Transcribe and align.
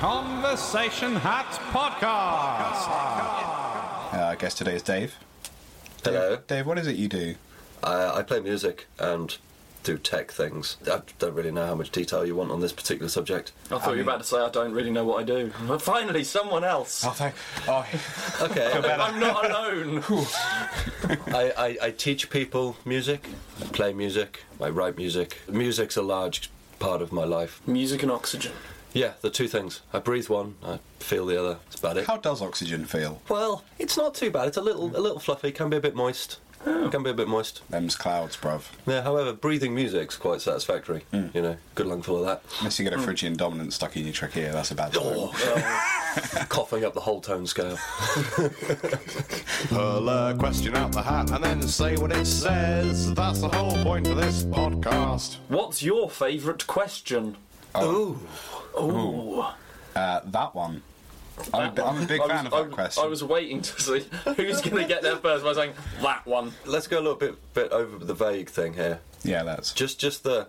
Conversation 0.00 1.14
Hat 1.16 1.44
Podcast. 1.72 2.88
Uh, 4.18 4.28
I 4.28 4.36
guess 4.38 4.54
today 4.54 4.74
is 4.76 4.80
Dave. 4.82 5.14
Hello. 6.02 6.36
Dave, 6.36 6.46
Dave, 6.46 6.66
what 6.66 6.78
is 6.78 6.86
it 6.86 6.96
you 6.96 7.06
do? 7.06 7.34
I, 7.84 8.06
I 8.20 8.22
play 8.22 8.40
music 8.40 8.86
and 8.98 9.36
do 9.84 9.98
tech 9.98 10.32
things. 10.32 10.78
I 10.90 11.02
don't 11.18 11.34
really 11.34 11.50
know 11.50 11.66
how 11.66 11.74
much 11.74 11.90
detail 11.90 12.24
you 12.24 12.34
want 12.34 12.50
on 12.50 12.60
this 12.62 12.72
particular 12.72 13.10
subject. 13.10 13.52
I 13.70 13.78
thought 13.78 13.90
you 13.90 13.96
were 13.96 14.04
about 14.04 14.22
to 14.22 14.26
say 14.26 14.38
I 14.38 14.48
don't 14.48 14.72
really 14.72 14.90
know 14.90 15.04
what 15.04 15.20
I 15.20 15.22
do. 15.22 15.52
But 15.68 15.82
finally, 15.82 16.24
someone 16.24 16.64
else. 16.64 17.04
Oh, 17.04 17.10
thank. 17.10 17.34
Oh, 17.68 17.86
Okay. 18.46 18.72
I'm 18.72 19.20
not 19.20 19.50
alone. 19.50 20.02
I, 21.26 21.52
I, 21.58 21.78
I 21.82 21.90
teach 21.90 22.30
people 22.30 22.78
music, 22.86 23.28
I 23.60 23.64
play 23.66 23.92
music, 23.92 24.44
I 24.62 24.70
write 24.70 24.96
music. 24.96 25.42
Music's 25.46 25.98
a 25.98 26.02
large 26.02 26.50
part 26.78 27.02
of 27.02 27.12
my 27.12 27.24
life. 27.24 27.60
Music 27.66 28.02
and 28.02 28.10
oxygen. 28.10 28.52
Yeah, 28.92 29.12
the 29.20 29.30
two 29.30 29.48
things. 29.48 29.80
I 29.92 29.98
breathe 29.98 30.28
one, 30.28 30.56
I 30.64 30.78
feel 30.98 31.26
the 31.26 31.38
other. 31.38 31.58
That's 31.64 31.78
about 31.78 31.96
it. 31.96 32.06
how 32.06 32.16
does 32.16 32.42
oxygen 32.42 32.84
feel? 32.84 33.22
Well, 33.28 33.64
it's 33.78 33.96
not 33.96 34.14
too 34.14 34.30
bad. 34.30 34.48
It's 34.48 34.56
a 34.56 34.62
little 34.62 34.86
a 34.96 35.00
little 35.00 35.20
fluffy. 35.20 35.52
Can 35.52 35.70
be 35.70 35.76
a 35.76 35.80
bit 35.80 35.94
moist. 35.94 36.38
Oh. 36.66 36.90
Can 36.90 37.02
be 37.02 37.10
a 37.10 37.14
bit 37.14 37.26
moist. 37.26 37.62
Them's 37.70 37.96
clouds, 37.96 38.36
bruv. 38.36 38.64
Yeah. 38.86 39.02
However, 39.02 39.32
breathing 39.32 39.74
music's 39.74 40.16
quite 40.16 40.42
satisfactory. 40.42 41.04
Hmm. 41.10 41.28
You 41.32 41.42
know, 41.42 41.56
good 41.74 41.86
lungful 41.86 42.18
of 42.18 42.26
that. 42.26 42.42
Unless 42.58 42.78
you 42.78 42.84
get 42.84 42.92
a 42.92 42.98
hmm. 42.98 43.04
Phrygian 43.04 43.34
dominant 43.34 43.72
stuck 43.72 43.96
in 43.96 44.04
your 44.04 44.12
trachea, 44.12 44.52
that's 44.52 44.70
a 44.70 44.74
bad 44.74 44.92
sign. 44.92 45.02
Oh, 45.06 46.44
coughing 46.48 46.84
up 46.84 46.92
the 46.92 47.00
whole 47.00 47.20
tone 47.20 47.46
scale. 47.46 47.78
Pull 49.68 50.08
a 50.08 50.34
question 50.38 50.76
out 50.76 50.92
the 50.92 51.02
hat 51.02 51.30
and 51.30 51.42
then 51.42 51.62
say 51.62 51.96
what 51.96 52.12
it 52.12 52.26
says. 52.26 53.14
That's 53.14 53.40
the 53.40 53.48
whole 53.48 53.82
point 53.82 54.08
of 54.08 54.16
this 54.16 54.44
podcast. 54.44 55.36
What's 55.48 55.82
your 55.82 56.10
favourite 56.10 56.66
question? 56.66 57.36
Ooh. 57.78 58.18
Ooh. 58.78 59.44
Uh, 59.94 60.20
that 60.24 60.54
one. 60.54 60.82
I'm, 61.54 61.68
a 61.68 61.72
bi- 61.72 61.82
I'm 61.82 62.02
a 62.02 62.06
big 62.06 62.20
I 62.20 62.28
fan 62.28 62.44
was, 62.44 62.52
of 62.52 62.54
I, 62.54 62.62
that 62.64 62.70
question. 62.72 63.02
I 63.02 63.06
was 63.06 63.24
waiting 63.24 63.62
to 63.62 63.80
see 63.80 64.04
who's 64.36 64.60
going 64.60 64.76
to 64.82 64.84
get 64.86 65.02
there 65.02 65.16
first 65.16 65.42
by 65.44 65.54
saying 65.54 65.72
that 66.02 66.26
one. 66.26 66.52
Let's 66.66 66.86
go 66.86 66.98
a 66.98 67.00
little 67.00 67.14
bit 67.16 67.34
bit 67.54 67.72
over 67.72 68.04
the 68.04 68.14
vague 68.14 68.50
thing 68.50 68.74
here. 68.74 69.00
Yeah, 69.24 69.42
that's. 69.42 69.72
Just 69.72 69.98
just 69.98 70.22
the 70.22 70.48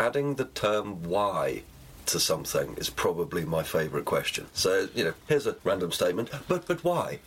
adding 0.00 0.34
the 0.34 0.46
term 0.46 1.04
why 1.04 1.62
to 2.06 2.18
something 2.18 2.74
is 2.76 2.90
probably 2.90 3.44
my 3.44 3.62
favourite 3.62 4.04
question. 4.04 4.46
So 4.52 4.88
you 4.94 5.04
know, 5.04 5.14
here's 5.28 5.46
a 5.46 5.56
random 5.62 5.92
statement, 5.92 6.30
but 6.48 6.66
but 6.66 6.82
why? 6.82 7.20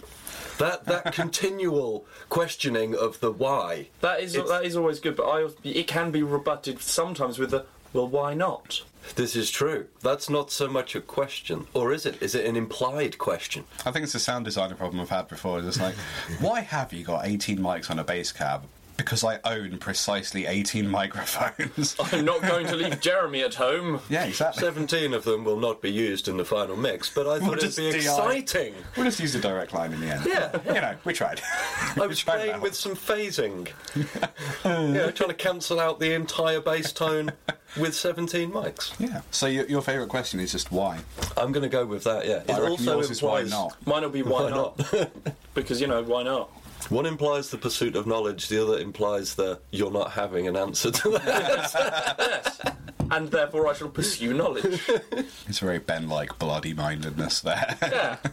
That 0.57 0.83
that 0.85 1.13
continual 1.13 2.05
questioning 2.27 2.95
of 2.95 3.21
the 3.21 3.31
why. 3.31 3.87
That 4.01 4.19
is 4.19 4.35
It's- 4.35 4.49
that 4.49 4.65
is 4.65 4.75
always 4.75 4.99
good, 4.99 5.15
but 5.15 5.23
I, 5.29 5.47
it 5.63 5.87
can 5.87 6.11
be 6.11 6.21
rebutted 6.21 6.81
sometimes 6.81 7.39
with 7.39 7.51
the 7.51 7.65
well, 7.95 8.07
why 8.07 8.33
not? 8.33 8.81
This 9.15 9.35
is 9.37 9.49
true. 9.49 9.87
That's 10.01 10.29
not 10.29 10.51
so 10.51 10.67
much 10.67 10.95
a 10.95 11.01
question, 11.01 11.67
or 11.73 11.93
is 11.93 12.05
it? 12.05 12.21
Is 12.21 12.35
it 12.35 12.45
an 12.45 12.57
implied 12.57 13.17
question? 13.17 13.63
I 13.85 13.91
think 13.91 14.03
it's 14.03 14.15
a 14.15 14.19
sound 14.19 14.43
designer 14.43 14.75
problem 14.75 14.99
I've 14.99 15.09
had 15.09 15.29
before. 15.29 15.59
It's 15.59 15.79
like, 15.79 15.95
why 16.39 16.59
have 16.59 16.91
you 16.91 17.05
got 17.05 17.25
18 17.25 17.57
mics 17.57 17.89
on 17.89 17.97
a 17.97 18.03
bass 18.03 18.33
cab? 18.33 18.63
Because 18.97 19.23
I 19.23 19.39
own 19.43 19.77
precisely 19.77 20.45
18 20.45 20.87
microphones. 20.87 21.95
I'm 22.13 22.23
not 22.25 22.41
going 22.41 22.65
to 22.67 22.75
leave 22.75 22.99
Jeremy 23.01 23.41
at 23.41 23.53
home. 23.55 23.99
yeah, 24.09 24.23
exactly. 24.25 24.61
Seventeen 24.61 25.13
of 25.13 25.23
them 25.25 25.43
will 25.43 25.59
not 25.59 25.81
be 25.81 25.91
used 25.91 26.27
in 26.27 26.37
the 26.37 26.45
final 26.45 26.75
mix, 26.77 27.09
but 27.09 27.27
I 27.27 27.39
thought 27.39 27.57
it'd 27.57 27.61
just 27.61 27.77
be 27.77 27.91
DI. 27.91 27.97
exciting. 27.97 28.73
We'll 28.95 29.05
just 29.05 29.19
use 29.19 29.35
a 29.35 29.39
direct 29.41 29.73
line 29.73 29.91
in 29.93 29.99
the 30.01 30.07
end. 30.07 30.25
Yeah. 30.25 30.57
You 30.67 30.81
know, 30.81 30.95
we 31.03 31.13
tried. 31.13 31.41
I 32.01 32.05
was 32.07 32.21
playing 32.23 32.61
with 32.61 32.73
some 32.75 32.95
phasing. 32.95 33.67
you 33.95 34.93
know, 34.93 35.11
trying 35.11 35.29
to 35.29 35.35
cancel 35.35 35.79
out 35.79 35.99
the 35.99 36.13
entire 36.13 36.61
bass 36.61 36.91
tone 36.93 37.31
with 37.77 37.93
17 37.93 38.51
mics. 38.51 38.93
Yeah. 38.99 39.21
So 39.31 39.47
your, 39.47 39.65
your 39.65 39.81
favourite 39.81 40.09
question 40.09 40.39
is 40.39 40.51
just 40.53 40.71
why? 40.71 40.99
I'm 41.35 41.51
going 41.51 41.63
to 41.63 41.69
go 41.69 41.85
with 41.85 42.05
that, 42.05 42.25
yeah. 42.25 42.43
It 42.47 42.51
also 42.51 42.95
yours 42.95 43.11
is 43.11 43.21
why 43.21 43.43
not. 43.43 43.75
Mine 43.85 44.03
will 44.03 44.09
be 44.09 44.23
why, 44.23 44.43
Why 44.43 44.49
not? 44.51 45.09
because 45.53 45.81
you 45.81 45.87
know 45.87 46.01
why 46.03 46.23
not? 46.23 46.49
One 46.89 47.05
implies 47.05 47.49
the 47.49 47.57
pursuit 47.57 47.95
of 47.95 48.05
knowledge, 48.05 48.47
the 48.47 48.61
other 48.61 48.79
implies 48.79 49.35
that 49.35 49.59
you're 49.71 49.91
not 49.91 50.11
having 50.11 50.47
an 50.47 50.55
answer 50.55 50.91
to 50.91 51.09
that. 51.11 52.15
Yes. 52.19 52.61
And 53.11 53.29
therefore 53.31 53.67
I 53.67 53.73
shall 53.73 53.89
pursue 53.89 54.33
knowledge. 54.33 54.81
It's 55.47 55.59
very 55.59 55.79
Ben-like 55.79 56.37
bloody 56.39 56.73
mindedness 56.73 57.41
there. 57.41 57.77
Yeah. 57.81 58.17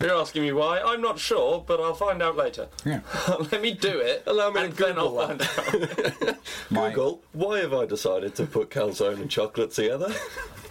You're 0.00 0.12
asking 0.20 0.42
me 0.42 0.52
why? 0.52 0.80
I'm 0.80 1.00
not 1.00 1.18
sure, 1.18 1.64
but 1.66 1.80
I'll 1.80 1.94
find 1.94 2.22
out 2.22 2.36
later. 2.36 2.68
yeah. 2.84 3.00
Let 3.50 3.62
me 3.62 3.72
do 3.72 3.98
it. 3.98 4.22
Allow 4.26 4.50
me 4.50 4.60
to 4.60 4.66
and 4.66 4.74
then 4.74 4.98
I'll 4.98 5.08
Google 5.08 5.26
find 5.26 5.40
that. 5.40 6.28
out. 6.28 6.36
My- 6.70 6.88
Google, 6.90 7.22
why 7.32 7.60
have 7.60 7.72
I 7.72 7.86
decided 7.86 8.34
to 8.36 8.44
put 8.46 8.68
calzone 8.70 9.20
and 9.22 9.30
chocolate 9.30 9.70
together? 9.72 10.14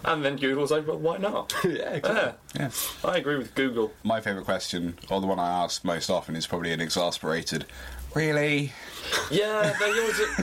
And 0.06 0.24
then 0.24 0.36
Google's 0.36 0.70
like, 0.70 0.86
well, 0.86 0.98
why 0.98 1.16
not? 1.18 1.52
yeah, 1.64 1.94
exactly. 1.94 2.32
Yeah. 2.54 2.62
Yeah. 2.62 2.70
I 3.04 3.16
agree 3.18 3.36
with 3.36 3.54
Google. 3.54 3.92
My 4.04 4.20
favourite 4.20 4.44
question, 4.44 4.96
or 5.10 5.20
the 5.20 5.26
one 5.26 5.38
I 5.40 5.64
ask 5.64 5.84
most 5.84 6.10
often, 6.10 6.36
is 6.36 6.46
probably 6.46 6.72
an 6.72 6.80
exasperated, 6.80 7.66
really? 8.16 8.72
Yeah, 9.30 9.72
they 9.78 9.90
always. 9.90 10.20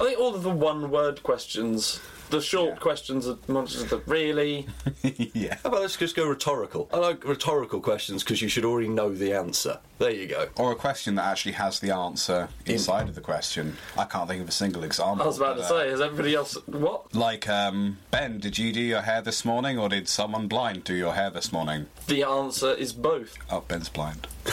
I 0.00 0.04
think 0.06 0.18
all 0.18 0.34
of 0.34 0.42
the 0.42 0.50
one-word 0.50 1.22
questions, 1.22 2.00
the 2.30 2.40
short 2.40 2.70
Yeah. 2.70 2.76
questions, 2.76 3.26
are 3.28 3.38
much 3.48 3.74
of 3.76 3.88
the 3.88 3.98
really. 4.06 4.66
yeah. 5.02 5.56
How 5.62 5.68
about 5.70 5.82
let's 5.82 5.96
just 5.96 6.16
go 6.16 6.26
rhetorical? 6.26 6.88
I 6.92 6.98
like 6.98 7.24
rhetorical 7.24 7.80
questions 7.80 8.22
because 8.24 8.42
you 8.42 8.48
should 8.48 8.64
already 8.64 8.88
know 8.88 9.14
the 9.14 9.32
answer. 9.32 9.78
There 9.98 10.10
you 10.10 10.26
go. 10.26 10.48
Or 10.56 10.72
a 10.72 10.76
question 10.76 11.14
that 11.14 11.24
actually 11.26 11.52
has 11.52 11.78
the 11.80 11.94
answer 11.94 12.48
inside 12.66 13.08
of 13.08 13.14
the 13.14 13.20
question. 13.20 13.76
I 13.96 14.04
can't 14.04 14.28
think 14.28 14.42
of 14.42 14.48
a 14.48 14.52
single 14.52 14.82
example. 14.82 15.22
I 15.22 15.26
was 15.26 15.38
about 15.38 15.56
to 15.58 15.62
uh, 15.62 15.68
say, 15.68 15.90
has 15.90 16.00
everybody 16.00 16.34
else 16.34 16.54
what? 16.66 17.14
Like, 17.14 17.48
um, 17.48 17.98
Ben, 18.10 18.40
did 18.40 18.58
you 18.58 18.72
do 18.72 18.80
your 18.80 19.02
hair 19.02 19.22
this 19.22 19.44
morning, 19.44 19.78
or 19.78 19.88
did 19.88 20.08
someone 20.08 20.48
blind 20.48 20.84
do 20.84 20.94
your 20.94 21.14
hair 21.14 21.30
this 21.30 21.52
morning? 21.52 21.86
The 22.08 22.24
answer 22.24 22.72
is 22.74 22.92
both. 22.92 23.38
Oh, 23.50 23.60
Ben's 23.68 23.88
blind. 23.88 24.26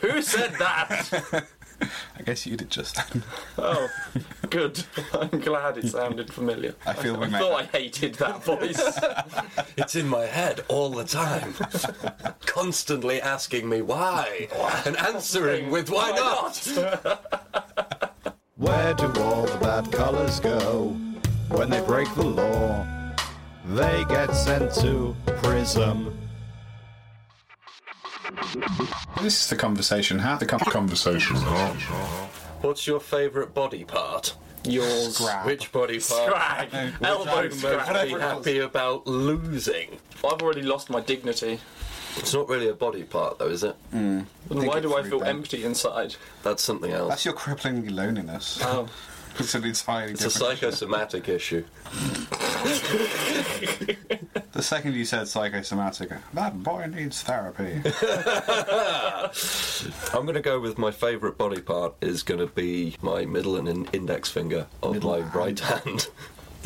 Who 0.00 0.22
said 0.22 0.54
that? 0.58 1.46
I 2.18 2.22
guess 2.24 2.46
you 2.46 2.56
did 2.56 2.70
just 2.70 2.96
then. 2.96 3.22
Oh, 3.58 3.88
good. 4.50 4.82
I'm 5.12 5.40
glad 5.40 5.78
it 5.78 5.88
sounded 5.88 6.32
familiar. 6.32 6.74
I 6.86 6.92
feel 6.92 7.16
we 7.16 7.26
I 7.26 7.30
thought 7.38 7.62
I 7.62 7.64
hated 7.64 8.14
that 8.16 8.44
voice. 8.44 8.98
It's 9.76 9.96
in 9.96 10.08
my 10.08 10.24
head 10.26 10.64
all 10.68 10.90
the 10.90 11.04
time. 11.04 11.54
Constantly 12.46 13.20
asking 13.20 13.68
me 13.68 13.82
why 13.82 14.48
and 14.84 14.96
answering 14.96 15.70
with 15.70 15.90
why 15.90 16.10
not? 16.12 16.56
Where 18.56 18.94
do 18.94 19.06
all 19.22 19.46
the 19.46 19.58
bad 19.60 19.90
colours 19.92 20.40
go 20.40 20.96
when 21.48 21.70
they 21.70 21.80
break 21.80 22.12
the 22.14 22.24
law? 22.24 22.86
They 23.66 24.04
get 24.08 24.32
sent 24.34 24.72
to 24.76 25.14
prison. 25.42 26.16
This 29.22 29.42
is 29.42 29.48
the 29.48 29.56
conversation. 29.56 30.18
How 30.18 30.36
the 30.36 30.46
con- 30.46 30.60
conversation? 30.60 31.36
What's 32.62 32.86
your 32.86 33.00
favourite 33.00 33.54
body 33.54 33.84
part? 33.84 34.34
Yours. 34.64 35.16
Scrap. 35.16 35.46
Which 35.46 35.70
body 35.72 36.00
part? 36.00 36.32
Scrag. 36.70 36.94
Elbow 37.02 37.30
I'm 37.30 37.48
most 37.50 37.58
scrag. 37.60 38.08
happy 38.20 38.58
about 38.58 39.06
losing. 39.06 39.98
I've 40.24 40.42
already 40.42 40.62
lost 40.62 40.90
my 40.90 41.00
dignity. 41.00 41.60
It's 42.16 42.32
not 42.32 42.48
really 42.48 42.68
a 42.68 42.74
body 42.74 43.02
part, 43.04 43.38
though, 43.38 43.48
is 43.48 43.62
it? 43.62 43.76
Hmm. 43.90 44.20
Then 44.48 44.66
why 44.66 44.78
it 44.78 44.80
do 44.80 44.96
I 44.96 45.02
through, 45.02 45.10
feel 45.10 45.20
Ben. 45.20 45.28
empty 45.36 45.64
inside? 45.64 46.16
That's 46.42 46.62
something 46.62 46.90
else. 46.90 47.10
That's 47.10 47.24
your 47.26 47.34
crippling 47.34 47.94
loneliness. 47.94 48.58
Oh. 48.62 48.88
Entirely 49.38 50.12
it's 50.12 50.22
a 50.24 50.28
different. 50.28 50.32
psychosomatic 50.32 51.28
issue. 51.28 51.64
The 54.52 54.62
second 54.62 54.94
you 54.94 55.04
said 55.04 55.28
psychosomatic, 55.28 56.08
that 56.32 56.62
boy 56.62 56.86
needs 56.86 57.20
therapy. 57.20 57.74
I'm 60.14 60.22
going 60.24 60.32
to 60.34 60.40
go 60.40 60.58
with 60.58 60.78
my 60.78 60.90
favourite 60.90 61.36
body 61.36 61.60
part 61.60 61.94
is 62.00 62.22
going 62.22 62.40
to 62.40 62.46
be 62.46 62.96
my 63.02 63.26
middle 63.26 63.56
and 63.56 63.68
in- 63.68 63.84
index 63.92 64.30
finger 64.30 64.66
of 64.82 64.94
Middle 64.94 65.10
my 65.10 65.18
hand. 65.18 65.34
right 65.34 65.60
hand. 65.60 66.08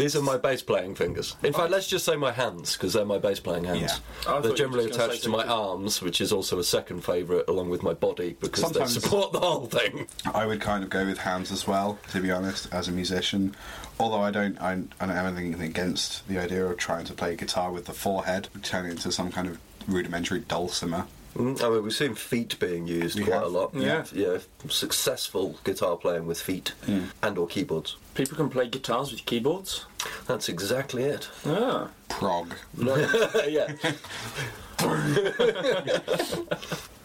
These 0.00 0.16
are 0.16 0.22
my 0.22 0.38
bass 0.38 0.62
playing 0.62 0.94
fingers. 0.94 1.36
In 1.42 1.52
fact, 1.52 1.70
let's 1.70 1.86
just 1.86 2.06
say 2.06 2.16
my 2.16 2.32
hands 2.32 2.72
because 2.74 2.94
they're 2.94 3.04
my 3.04 3.18
bass 3.18 3.38
playing 3.38 3.64
hands. 3.64 4.00
I 4.20 4.22
thought 4.22 4.42
They're 4.42 4.52
were 4.52 4.56
generally 4.56 4.86
just 4.86 4.98
gonna 4.98 5.08
attached 5.10 5.22
say 5.24 5.26
to 5.26 5.30
my 5.30 5.38
something. 5.40 5.56
arms, 5.56 6.00
which 6.02 6.20
is 6.22 6.32
also 6.32 6.58
a 6.58 6.64
second 6.64 7.04
favourite 7.04 7.44
along 7.48 7.68
with 7.68 7.82
my 7.82 7.92
body 7.92 8.34
because 8.40 8.62
Sometimes- 8.62 8.94
they 8.94 9.00
support 9.00 9.32
the 9.32 9.40
whole 9.40 9.66
thing. 9.66 10.06
I 10.34 10.46
would 10.46 10.60
kind 10.62 10.82
of 10.82 10.88
go 10.90 11.04
with 11.04 11.18
hands 11.18 11.52
as 11.52 11.66
well, 11.66 11.98
to 12.12 12.20
be 12.20 12.30
honest, 12.30 12.66
as 12.72 12.88
a 12.88 12.92
musician. 12.92 13.54
Although 13.98 14.22
I 14.22 14.30
don't, 14.30 14.58
I, 14.60 14.72
I 14.72 15.06
don't 15.06 15.14
have 15.14 15.36
anything 15.36 15.62
against 15.62 16.26
the 16.28 16.38
idea 16.38 16.64
of 16.64 16.78
trying 16.78 17.04
to 17.04 17.12
play 17.12 17.36
guitar 17.36 17.70
with 17.70 17.84
the 17.84 17.92
forehead, 17.92 18.48
turn 18.62 18.86
it 18.86 18.92
into 18.92 19.12
some 19.12 19.30
kind 19.30 19.48
of 19.48 19.58
rudimentary 19.86 20.40
dulcimer. 20.40 21.06
Mm, 21.36 21.62
I 21.62 21.68
mean, 21.70 21.82
we've 21.84 21.92
seen 21.94 22.14
feet 22.14 22.58
being 22.58 22.86
used 22.88 23.16
We 23.18 23.24
quite 23.24 23.34
have. 23.34 23.44
a 23.44 23.48
lot. 23.48 23.72
Yeah. 23.74 24.04
yeah, 24.12 24.38
successful 24.68 25.56
guitar 25.64 25.96
playing 25.96 26.26
with 26.26 26.40
feet 26.40 26.72
and 27.22 27.38
or 27.38 27.46
keyboards. 27.46 27.96
People 28.14 28.36
can 28.36 28.50
play 28.50 28.66
guitars 28.68 29.12
with 29.12 29.24
keyboards. 29.26 29.86
That's 30.26 30.48
exactly 30.48 31.04
it. 31.04 31.28
Ah. 31.46 31.88
Prog. 32.08 32.54
yeah, 33.48 33.72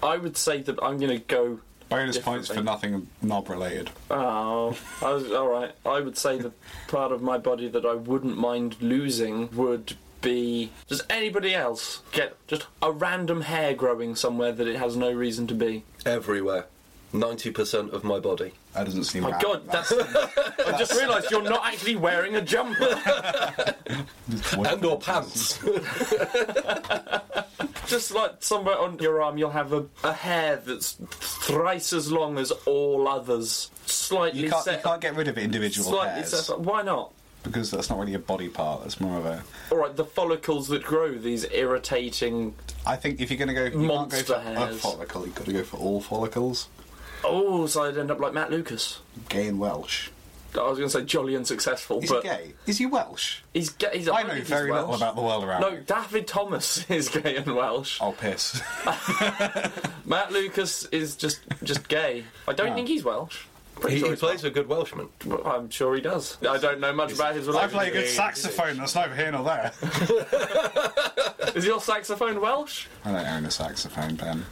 I 0.04 0.18
would 0.18 0.38
say 0.38 0.62
that 0.62 0.80
I'm 0.81 0.98
going 0.98 1.12
to 1.19 1.19
go. 1.19 1.60
Bonus 1.89 2.18
points 2.18 2.48
for 2.50 2.63
nothing 2.63 3.07
knob 3.22 3.48
related. 3.48 3.92
Oh, 4.10 4.75
I 5.04 5.12
was 5.13 5.31
all 5.31 5.48
right. 5.48 5.72
I 5.86 6.00
would 6.00 6.18
say 6.18 6.39
the 6.39 6.51
part 6.88 7.12
of 7.12 7.22
my 7.22 7.38
body 7.38 7.68
that 7.68 7.86
I 7.86 7.94
wouldn't 7.94 8.38
mind 8.39 8.75
losing 8.81 9.56
would 9.56 9.95
be. 10.25 10.72
Does 10.88 11.04
anybody 11.10 11.56
else 11.56 12.01
get 12.12 12.36
just 12.48 12.66
a 12.81 12.92
random 12.92 13.42
hair 13.42 13.74
growing 13.74 14.16
somewhere 14.16 14.51
that 14.51 14.68
it 14.68 14.75
has 14.77 14.98
no 14.98 15.12
reason 15.12 15.48
to 15.48 15.54
be? 15.54 15.83
Everywhere. 16.06 16.66
90% 17.13 17.94
of 17.94 18.04
my 18.04 18.19
body. 18.19 18.51
That 18.74 18.86
doesn't 18.86 19.06
seem. 19.06 19.24
My 19.24 19.31
right. 19.31 19.42
God, 19.42 19.68
that's. 19.68 19.94
I 19.94 20.77
just 20.77 20.94
realised 20.94 21.31
you're 21.31 21.44
not 21.44 21.66
actually 21.66 21.95
wearing 21.95 22.36
a 22.36 22.42
jumper. 22.42 23.00
And 24.54 24.83
or 24.83 25.00
pants. 25.00 25.60
Just 27.86 28.12
like 28.12 28.38
somewhere 28.39 28.80
on 28.80 28.98
your 28.98 29.22
arm, 29.22 29.38
you'll 29.38 29.51
have 29.51 29.72
a, 29.72 29.86
a 30.04 30.12
hair 30.12 30.56
that's 30.57 30.98
thrice 31.12 31.94
as 31.94 32.12
long 32.12 32.39
as 32.39 32.50
all 32.66 33.07
others. 33.07 33.69
Slightly 33.86 34.42
You 34.42 34.50
can't, 34.50 34.66
you 34.66 34.77
can't 34.83 35.01
get 35.01 35.16
rid 35.16 35.27
of 35.27 35.38
individual 35.38 35.92
slightly 35.92 36.22
hairs 36.22 36.48
set. 36.48 36.60
Why 36.60 36.81
not? 36.81 37.13
Because 37.45 37.71
that's 37.71 37.89
not 37.89 38.00
really 38.00 38.13
a 38.15 38.19
body 38.19 38.50
part. 38.50 38.81
That's 38.81 39.00
more 39.00 39.18
of 39.18 39.25
a. 39.25 39.44
All 39.71 39.77
right, 39.77 39.95
the 39.95 40.03
follicles 40.06 40.68
that 40.68 40.83
grow 40.83 41.13
these 41.15 41.45
irritating. 41.51 42.56
I 42.86 42.95
think 42.97 43.21
if 43.21 43.31
you're 43.31 43.38
going 43.38 43.47
to 43.47 43.53
go, 43.53 43.65
you 43.65 43.86
Monster 43.86 44.24
can't 44.24 44.27
go 44.27 44.33
for 44.44 44.50
a 44.50 44.65
hairs. 44.65 44.81
follicle. 44.81 45.25
You've 45.25 45.36
got 45.36 45.45
to 45.45 45.53
go 45.53 45.63
for 45.63 45.77
all 45.77 46.01
follicles. 46.01 46.68
Oh, 47.24 47.65
so 47.65 47.83
I'd 47.83 47.97
end 47.97 48.12
up 48.12 48.19
like 48.19 48.33
Matt 48.33 48.51
Lucas. 48.51 49.00
Gay 49.30 49.47
and 49.47 49.59
Welsh. 49.59 50.09
I 50.53 50.69
was 50.69 50.77
going 50.77 50.89
to 50.89 51.00
say 51.00 51.03
jolly 51.03 51.36
and 51.36 51.45
successful, 51.45 52.00
Is 52.00 52.09
but 52.09 52.24
he 52.24 52.30
gay? 52.30 52.53
Is 52.65 52.77
he 52.77 52.86
Welsh? 52.86 53.39
he's 53.53 53.71
gay. 53.71 53.89
He's, 53.94 54.07
I 54.07 54.21
don't 54.21 54.27
know 54.27 54.33
think 54.36 54.45
he's 54.45 54.50
very 54.50 54.71
little 54.71 54.95
about 54.95 55.18
the 55.18 55.21
world 55.21 55.44
around. 55.44 55.59
No, 55.62 55.71
me. 55.71 55.80
David 55.86 56.27
Thomas 56.27 56.89
is 56.89 57.09
gay 57.09 57.36
and 57.36 57.56
Welsh. 57.56 58.00
I'll 58.01 58.13
piss. 58.13 58.62
Matt 60.06 60.31
Lucas 60.31 60.86
is 60.94 61.15
just 61.18 61.41
just 61.63 61.88
gay. 61.89 62.24
I 62.48 62.53
don't 62.53 62.74
think 62.74 62.88
he's 62.88 63.03
Welsh. 63.03 63.44
Pretty 63.80 63.95
He, 63.95 64.00
sure 64.00 64.07
he 64.10 64.12
he's 64.13 64.19
plays 64.19 64.44
a 64.44 64.50
good 64.50 64.68
Welshman. 64.68 65.10
Welsh. 65.25 65.42
I'm 65.45 65.69
sure 65.69 65.95
he 65.95 66.01
does. 66.01 66.38
I 66.48 66.57
don't 66.57 66.80
know 66.80 66.94
much 66.94 67.13
about 67.13 67.36
his 67.36 67.48
I 67.50 67.68
play 67.68 67.89
a 67.89 67.92
good 67.92 68.07
saxophone. 68.10 68.77
That's 68.77 68.95
neither 68.95 69.16
here 69.16 69.31
nor 69.31 69.44
there. 69.44 69.72
Is 71.56 71.66
your 71.66 71.81
saxophone 71.81 72.42
Welsh? 72.42 72.88
I 73.04 73.12
don't 73.12 73.27
own 73.27 73.45
a 73.45 73.51
saxophone, 73.51 74.16
Ben. 74.16 74.45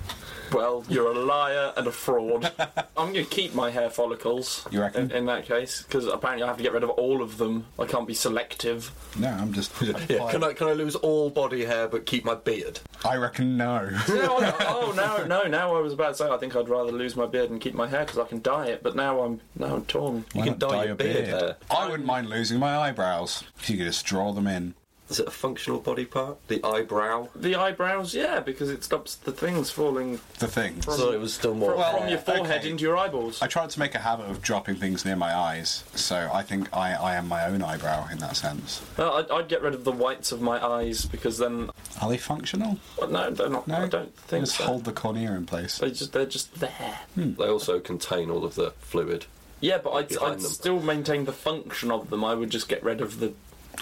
Well, 0.53 0.83
you're 0.87 1.11
a 1.11 1.17
liar 1.19 1.73
and 1.75 1.87
a 1.87 1.91
fraud. 1.91 2.51
I'm 2.97 3.11
going 3.13 3.25
to 3.25 3.25
keep 3.25 3.53
my 3.55 3.71
hair 3.71 3.89
follicles. 3.89 4.65
You 4.71 4.81
reckon? 4.81 5.09
In, 5.11 5.17
in 5.17 5.25
that 5.25 5.45
case, 5.45 5.81
because 5.81 6.05
apparently 6.05 6.43
I 6.43 6.47
have 6.47 6.57
to 6.57 6.63
get 6.63 6.73
rid 6.73 6.83
of 6.83 6.91
all 6.91 7.21
of 7.21 7.37
them. 7.37 7.65
I 7.79 7.85
can't 7.85 8.07
be 8.07 8.13
selective. 8.13 8.91
No, 9.17 9.29
I'm 9.29 9.53
just. 9.53 9.71
Yeah, 10.09 10.29
can 10.31 10.43
I 10.43 10.53
can 10.53 10.67
I 10.67 10.73
lose 10.73 10.95
all 10.95 11.29
body 11.29 11.65
hair 11.65 11.87
but 11.87 12.05
keep 12.05 12.25
my 12.25 12.35
beard? 12.35 12.79
I 13.05 13.15
reckon 13.15 13.57
no. 13.57 13.89
No, 14.09 14.37
I- 14.39 14.53
oh 14.67 14.93
no, 14.95 15.25
no! 15.25 15.43
Now 15.47 15.75
I 15.75 15.79
was 15.79 15.93
about 15.93 16.09
to 16.09 16.15
say 16.15 16.29
I 16.29 16.37
think 16.37 16.55
I'd 16.55 16.67
rather 16.69 16.91
lose 16.91 17.15
my 17.15 17.25
beard 17.25 17.49
and 17.49 17.59
keep 17.61 17.73
my 17.73 17.87
hair 17.87 18.01
because 18.05 18.17
I 18.19 18.25
can 18.25 18.41
dye 18.41 18.67
it. 18.67 18.83
But 18.83 18.95
now 18.95 19.21
I'm 19.21 19.39
now 19.57 19.75
I'm 19.75 19.85
torn. 19.85 20.25
You 20.35 20.43
can 20.43 20.57
not 20.57 20.59
dye 20.59 20.85
your 20.85 20.95
beard 20.95 21.27
hair. 21.27 21.57
I 21.71 21.87
wouldn't 21.89 22.05
mind 22.05 22.29
losing 22.29 22.59
my 22.59 22.77
eyebrows. 22.77 23.43
You 23.65 23.77
could 23.77 23.85
just 23.85 24.05
draw 24.05 24.31
them 24.33 24.47
in. 24.47 24.75
Is 25.13 25.19
it 25.19 25.27
a 25.27 25.31
functional 25.31 25.79
body 25.79 26.05
part? 26.05 26.39
The 26.47 26.59
eyebrow? 26.65 27.27
The 27.35 27.55
eyebrows, 27.55 28.15
yeah, 28.15 28.39
because 28.39 28.71
it 28.71 28.83
stops 28.83 29.13
the 29.13 29.31
things 29.31 29.69
falling 29.69 30.19
The 30.39 30.47
things. 30.47 30.87
I 30.89 30.97
thought 30.97 31.13
it 31.13 31.19
was 31.19 31.35
still 31.35 31.53
more. 31.53 31.69
from, 31.73 31.79
Well, 31.81 31.99
from 31.99 32.09
your 32.09 32.17
forehead 32.17 32.61
okay. 32.61 32.69
into 32.71 32.81
your 32.81 32.97
eyeballs. 32.97 33.39
I 33.39 33.45
tried 33.45 33.69
to 33.69 33.79
make 33.79 33.93
a 33.93 33.99
habit 33.99 34.27
of 34.31 34.41
dropping 34.41 34.77
things 34.77 35.05
near 35.05 35.15
my 35.15 35.31
eyes, 35.35 35.83
so 35.93 36.31
I 36.33 36.41
think 36.41 36.75
I, 36.75 36.93
I 36.95 37.13
am 37.13 37.27
my 37.27 37.45
own 37.45 37.61
eyebrow 37.61 38.07
in 38.11 38.17
that 38.17 38.35
sense. 38.35 38.81
Uh, 38.97 39.13
I'd, 39.13 39.29
I'd 39.29 39.47
get 39.49 39.61
rid 39.61 39.75
of 39.75 39.83
the 39.83 39.91
whites 39.91 40.31
of 40.31 40.41
my 40.41 40.59
eyes 40.65 41.05
because 41.05 41.37
then, 41.37 41.69
Are 42.01 42.09
they 42.09 42.17
functional? 42.17 42.79
well, 42.97 43.09
no, 43.09 43.29
they're 43.29 43.49
not. 43.49 43.67
No, 43.67 43.83
I 43.83 43.87
don't 43.87 44.15
They 44.15 44.21
think 44.27 44.45
just 44.45 44.57
so. 44.57 44.63
hold 44.63 44.85
the 44.85 44.93
cornea 44.93 45.33
in 45.33 45.45
place. 45.45 45.77
They 45.77 45.91
just 45.91 46.11
they're 46.13 46.25
just 46.25 46.55
there. 46.59 47.01
They 47.15 47.47
also 47.47 47.79
contain 47.79 48.31
all 48.31 48.43
of 48.43 48.55
the 48.55 48.71
fluid. 48.79 49.27
Yeah, 49.61 49.77
but 49.77 49.91
I'd, 49.91 50.07
Behind 50.09 50.33
I'd 50.33 50.39
them. 50.39 50.51
still 50.51 50.79
maintain 50.81 51.25
the 51.25 51.31
function 51.33 51.91
of 51.91 52.09
them. 52.09 52.23
I 52.25 52.33
would 52.33 52.49
just 52.49 52.67
get 52.67 52.83
rid 52.83 52.99
of 52.99 53.19
the. 53.19 53.33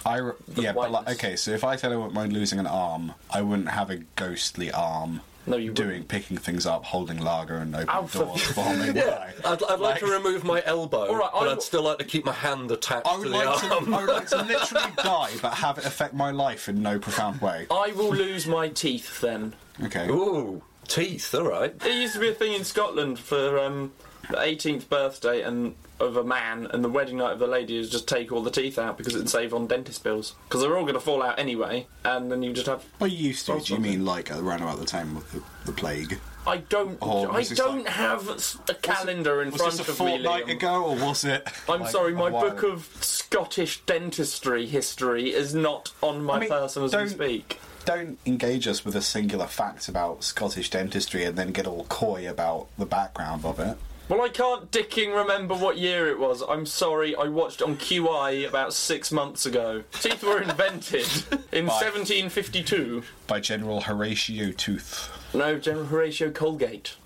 I 0.06 0.18
re- 0.18 0.34
yeah, 0.56 0.74
but 0.74 0.92
like, 0.92 1.10
okay, 1.12 1.36
so 1.36 1.52
if 1.52 1.64
I 1.64 1.76
said 1.76 1.92
I 1.92 1.96
wouldn't 1.96 2.14
mind 2.14 2.34
losing 2.34 2.60
an 2.60 2.68
arm, 2.68 3.14
I 3.30 3.42
wouldn't 3.42 3.70
have 3.70 3.90
a 3.90 3.98
ghostly 4.16 4.72
arm. 4.72 5.22
No, 5.48 5.58
you 5.58 5.72
doing 5.74 5.88
wouldn't. 5.90 6.08
picking 6.08 6.38
things 6.38 6.68
up, 6.68 6.84
holding 6.86 7.18
lager, 7.18 7.56
and 7.58 7.76
opening 7.76 8.08
for- 8.08 8.26
doors 8.26 8.42
for 8.44 8.74
me. 8.76 8.88
would 8.94 8.98
I? 9.00 9.34
I'd, 9.44 9.64
I'd 9.64 9.80
like, 9.80 10.00
to 10.02 10.06
remove 10.06 10.44
my 10.44 10.62
elbow, 10.66 11.08
All 11.08 11.16
right, 11.16 11.30
but 11.34 11.48
I- 11.48 11.52
I'd 11.54 11.62
still 11.64 11.82
like 11.84 11.98
to 11.98 12.04
keep 12.06 12.26
my 12.26 12.32
hand 12.32 12.70
attached 12.72 13.08
I 13.08 13.14
to 13.16 13.20
would 13.20 13.28
the 13.28 13.38
like 13.38 13.62
to. 13.62 13.74
arm. 13.74 13.94
I 13.94 14.02
would 14.06 14.10
like 14.14 14.28
to 14.30 14.36
literally 14.44 14.92
die, 14.98 15.32
but 15.42 15.54
have 15.56 15.78
it 15.80 15.86
affect 15.86 16.14
my 16.14 16.30
life 16.32 16.70
in 16.70 16.82
no 16.84 17.00
profound 17.00 17.42
way. 17.42 17.66
I 17.72 17.92
will 17.96 18.12
lose 18.14 18.46
my 18.46 18.70
teeth 18.70 19.20
then. 19.22 19.54
Okay. 19.84 20.08
Ooh, 20.10 20.62
teeth, 20.88 21.34
alright. 21.34 21.78
There 21.80 21.92
used 21.92 22.14
to 22.14 22.20
be 22.20 22.30
a 22.30 22.34
thing 22.36 22.54
in 22.54 22.64
Scotland 22.64 23.18
for 23.18 23.58
um, 23.58 23.92
the 24.32 24.38
18th 24.38 24.90
birthday 24.90 25.42
and 25.42 25.76
of 26.00 26.18
a 26.18 26.24
man, 26.24 26.66
and 26.72 26.84
the 26.84 26.90
wedding 26.90 27.18
night 27.18 27.34
of 27.34 27.38
the 27.40 27.46
lady 27.46 27.78
is 27.78 27.88
just 27.90 28.08
take 28.08 28.32
all 28.32 28.42
the 28.42 28.50
teeth 28.50 28.80
out 28.80 28.98
because 28.98 29.14
it'd 29.14 29.30
save 29.30 29.54
on 29.54 29.68
dentist 29.68 30.04
bills. 30.04 30.34
Because 30.48 30.62
they're 30.62 30.76
all 30.76 30.82
going 30.84 30.96
to 30.96 31.00
fall 31.00 31.22
out 31.22 31.38
anyway, 31.38 31.86
and 32.04 32.32
then 32.32 32.42
you 32.42 32.54
just 32.54 32.66
have. 32.66 32.84
Well, 33.00 33.10
you 33.10 33.28
used 33.30 33.46
to. 33.46 33.60
Do 33.60 33.74
you 33.76 33.80
mean 33.80 34.04
like 34.04 34.32
around 34.32 34.64
about 34.64 34.80
the 34.80 34.86
time 34.86 35.16
of 35.18 35.32
the, 35.32 35.44
the 35.66 35.72
plague? 35.72 36.20
I 36.48 36.58
don't. 36.58 36.98
Oh, 37.04 37.28
I 37.28 37.38
was 37.38 37.50
this 37.50 37.58
don't 37.60 37.84
like- 37.86 37.94
have 37.94 38.28
s- 38.30 38.58
a 38.68 38.74
calendar 38.74 39.44
in 39.44 39.52
Was 39.52 39.62
front 39.62 39.78
this 39.78 39.88
a 39.90 39.92
of 39.92 40.00
me. 40.00 40.06
fortnight 40.24 40.46
Liam. 40.48 40.52
ago, 40.56 40.84
or 40.86 40.96
was 40.96 41.24
it? 41.24 41.48
I'm 41.70 41.82
like, 41.82 41.92
sorry, 41.92 42.14
a 42.14 42.16
my 42.16 42.32
while 42.32 42.50
book 42.50 42.58
ago? 42.64 42.72
of 42.72 42.86
Scottish 43.02 43.82
dentistry 43.86 44.66
history 44.66 45.32
is 45.36 45.54
not 45.54 45.92
on 46.02 46.24
my 46.24 46.38
I 46.38 46.40
mean, 46.40 46.50
person 46.50 46.84
as 46.84 46.92
we 46.94 46.98
don't- 46.98 47.10
speak. 47.10 47.60
Don't 47.86 48.18
engage 48.28 48.68
us 48.68 48.84
with 48.86 48.96
a 48.96 49.02
singular 49.02 49.48
fact 49.48 49.88
about 49.88 50.24
Scottish 50.24 50.70
dentistry 50.72 51.26
and 51.26 51.36
then 51.36 51.52
get 51.52 51.66
all 51.68 51.86
coy 51.86 52.28
about 52.30 52.68
the 52.78 52.86
background 52.86 53.44
of 53.46 53.60
it. 53.60 53.76
Well, 54.10 54.22
I 54.22 54.30
can't 54.30 54.70
dicking 54.72 55.16
remember 55.16 55.56
what 55.56 55.78
year 55.78 56.10
it 56.10 56.20
was. 56.20 56.42
I'm 56.42 56.66
sorry, 56.66 57.16
I 57.16 57.30
watched 57.30 57.62
on 57.62 57.78
QI 57.78 58.46
about 58.48 58.74
six 58.74 59.10
months 59.10 59.46
ago. 59.46 59.84
Teeth 59.94 60.22
were 60.24 60.42
invented 60.42 61.08
in 61.54 61.66
By- 61.66 61.74
1752. 61.80 63.04
By 63.28 63.40
General 63.40 63.80
Horatio 63.82 64.52
Tooth, 64.52 65.10
No, 65.34 65.58
General 65.58 65.86
Horatio 65.86 66.30
Colgate. 66.32 66.96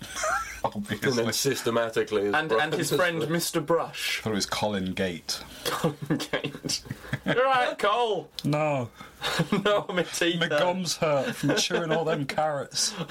And 0.64 0.74
obviously. 0.74 1.22
then 1.22 1.32
systematically. 1.32 2.26
And, 2.26 2.50
and 2.50 2.74
his 2.74 2.90
friend 2.92 3.22
Mr. 3.22 3.64
Brush. 3.64 4.18
I 4.18 4.22
thought 4.24 4.32
it 4.32 4.34
was 4.34 4.46
Colin 4.46 4.94
Gate. 4.94 5.40
Colgate. 5.64 6.82
You're 7.24 7.44
right, 7.44 7.78
Cole. 7.78 8.28
No, 8.42 8.90
No, 9.64 9.86
my 9.88 10.02
teeth. 10.02 10.40
my 10.40 10.48
hurt. 10.48 10.58
gums 10.58 10.96
hurt 10.96 11.36
from 11.36 11.54
chewing 11.54 11.92
all 11.92 12.04
them 12.04 12.26
carrots. 12.26 12.92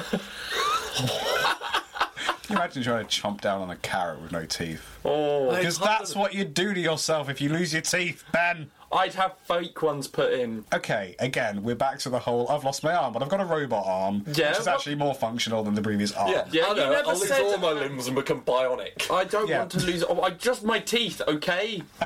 Can 2.45 2.55
you 2.57 2.61
imagine 2.61 2.83
trying 2.83 3.05
to 3.07 3.21
chomp 3.21 3.41
down 3.41 3.61
on 3.61 3.71
a 3.71 3.75
carrot 3.77 4.21
with 4.21 4.31
no 4.31 4.45
teeth? 4.45 4.83
Oh, 5.03 5.55
Because 5.55 5.79
that's 5.79 6.15
what 6.15 6.33
you'd 6.35 6.53
do 6.53 6.73
to 6.75 6.79
yourself 6.79 7.27
if 7.27 7.41
you 7.41 7.49
lose 7.49 7.73
your 7.73 7.81
teeth, 7.81 8.23
Ben. 8.31 8.69
I'd 8.91 9.15
have 9.15 9.35
fake 9.47 9.81
ones 9.81 10.07
put 10.07 10.31
in. 10.31 10.63
Okay, 10.71 11.15
again, 11.19 11.63
we're 11.63 11.73
back 11.75 11.97
to 11.99 12.09
the 12.09 12.19
whole 12.19 12.47
I've 12.47 12.63
lost 12.63 12.83
my 12.83 12.93
arm, 12.93 13.13
but 13.13 13.23
I've 13.23 13.29
got 13.29 13.41
a 13.41 13.45
robot 13.45 13.83
arm, 13.87 14.23
Yeah, 14.27 14.49
which 14.51 14.59
is 14.59 14.65
well- 14.67 14.75
actually 14.75 14.95
more 14.95 15.15
functional 15.15 15.63
than 15.63 15.73
the 15.73 15.81
previous 15.81 16.11
arm. 16.13 16.29
Yeah, 16.31 16.45
Yeah, 16.51 16.65
I 16.65 16.69
you 16.69 16.75
know. 16.75 16.91
never 16.91 17.09
I'll 17.09 17.15
lose 17.17 17.27
said- 17.27 17.41
all 17.41 17.57
my 17.57 17.71
limbs 17.71 18.05
and 18.05 18.15
become 18.15 18.41
bionic. 18.41 19.11
I 19.11 19.23
don't 19.23 19.47
Yeah. 19.49 19.59
want 19.59 19.71
to 19.71 19.79
lose. 19.79 20.03
Oh, 20.07 20.21
I 20.21 20.29
just 20.29 20.63
my 20.63 20.79
teeth, 20.79 21.21
okay? 21.27 21.81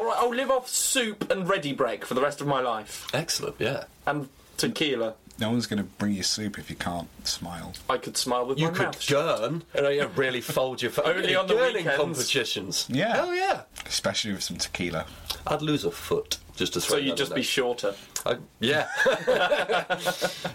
All 0.00 0.06
right, 0.06 0.16
I'll 0.18 0.34
live 0.34 0.50
off 0.50 0.68
soup 0.68 1.30
and 1.30 1.46
Ready 1.48 1.76
Brek 1.76 2.04
for 2.04 2.14
the 2.14 2.22
rest 2.22 2.40
of 2.40 2.46
my 2.46 2.60
life, 2.60 3.06
Excellent, 3.12 3.56
yeah. 3.58 3.84
and 4.06 4.28
tequila. 4.56 5.14
No 5.38 5.50
one's 5.50 5.66
going 5.66 5.78
to 5.78 5.84
bring 5.98 6.12
you 6.12 6.22
soup 6.22 6.58
if 6.58 6.68
you 6.70 6.76
can't 6.76 7.08
smile. 7.26 7.72
I 7.90 7.96
could 7.98 8.16
smile 8.16 8.46
with 8.46 8.58
You 8.58 8.66
my 8.68 8.72
could 8.74 8.82
mouth 8.86 9.00
shut. 9.00 9.38
gurn 9.40 9.64
and 9.74 9.86
you 9.94 10.02
know, 10.02 10.08
really 10.14 10.40
fold 10.56 10.82
your 10.82 10.90
face. 10.92 11.04
Only 11.06 11.34
on 11.34 11.46
the 11.46 11.54
Gurning 11.54 11.74
weekends. 11.74 11.96
competitions. 11.96 12.86
Yeah. 12.88 13.14
Hell 13.16 13.34
yeah. 13.34 13.62
Especially 13.86 14.32
with 14.32 14.42
some 14.42 14.56
tequila. 14.58 15.06
I'd 15.46 15.62
lose 15.62 15.84
a 15.84 15.90
foot 15.90 16.38
just 16.54 16.74
to 16.74 16.80
So 16.80 16.90
throw 16.90 16.98
you'd 16.98 17.16
just 17.16 17.32
in 17.32 17.36
be 17.36 17.42
shorter. 17.42 17.94
I, 18.24 18.36
yeah, 18.60 18.86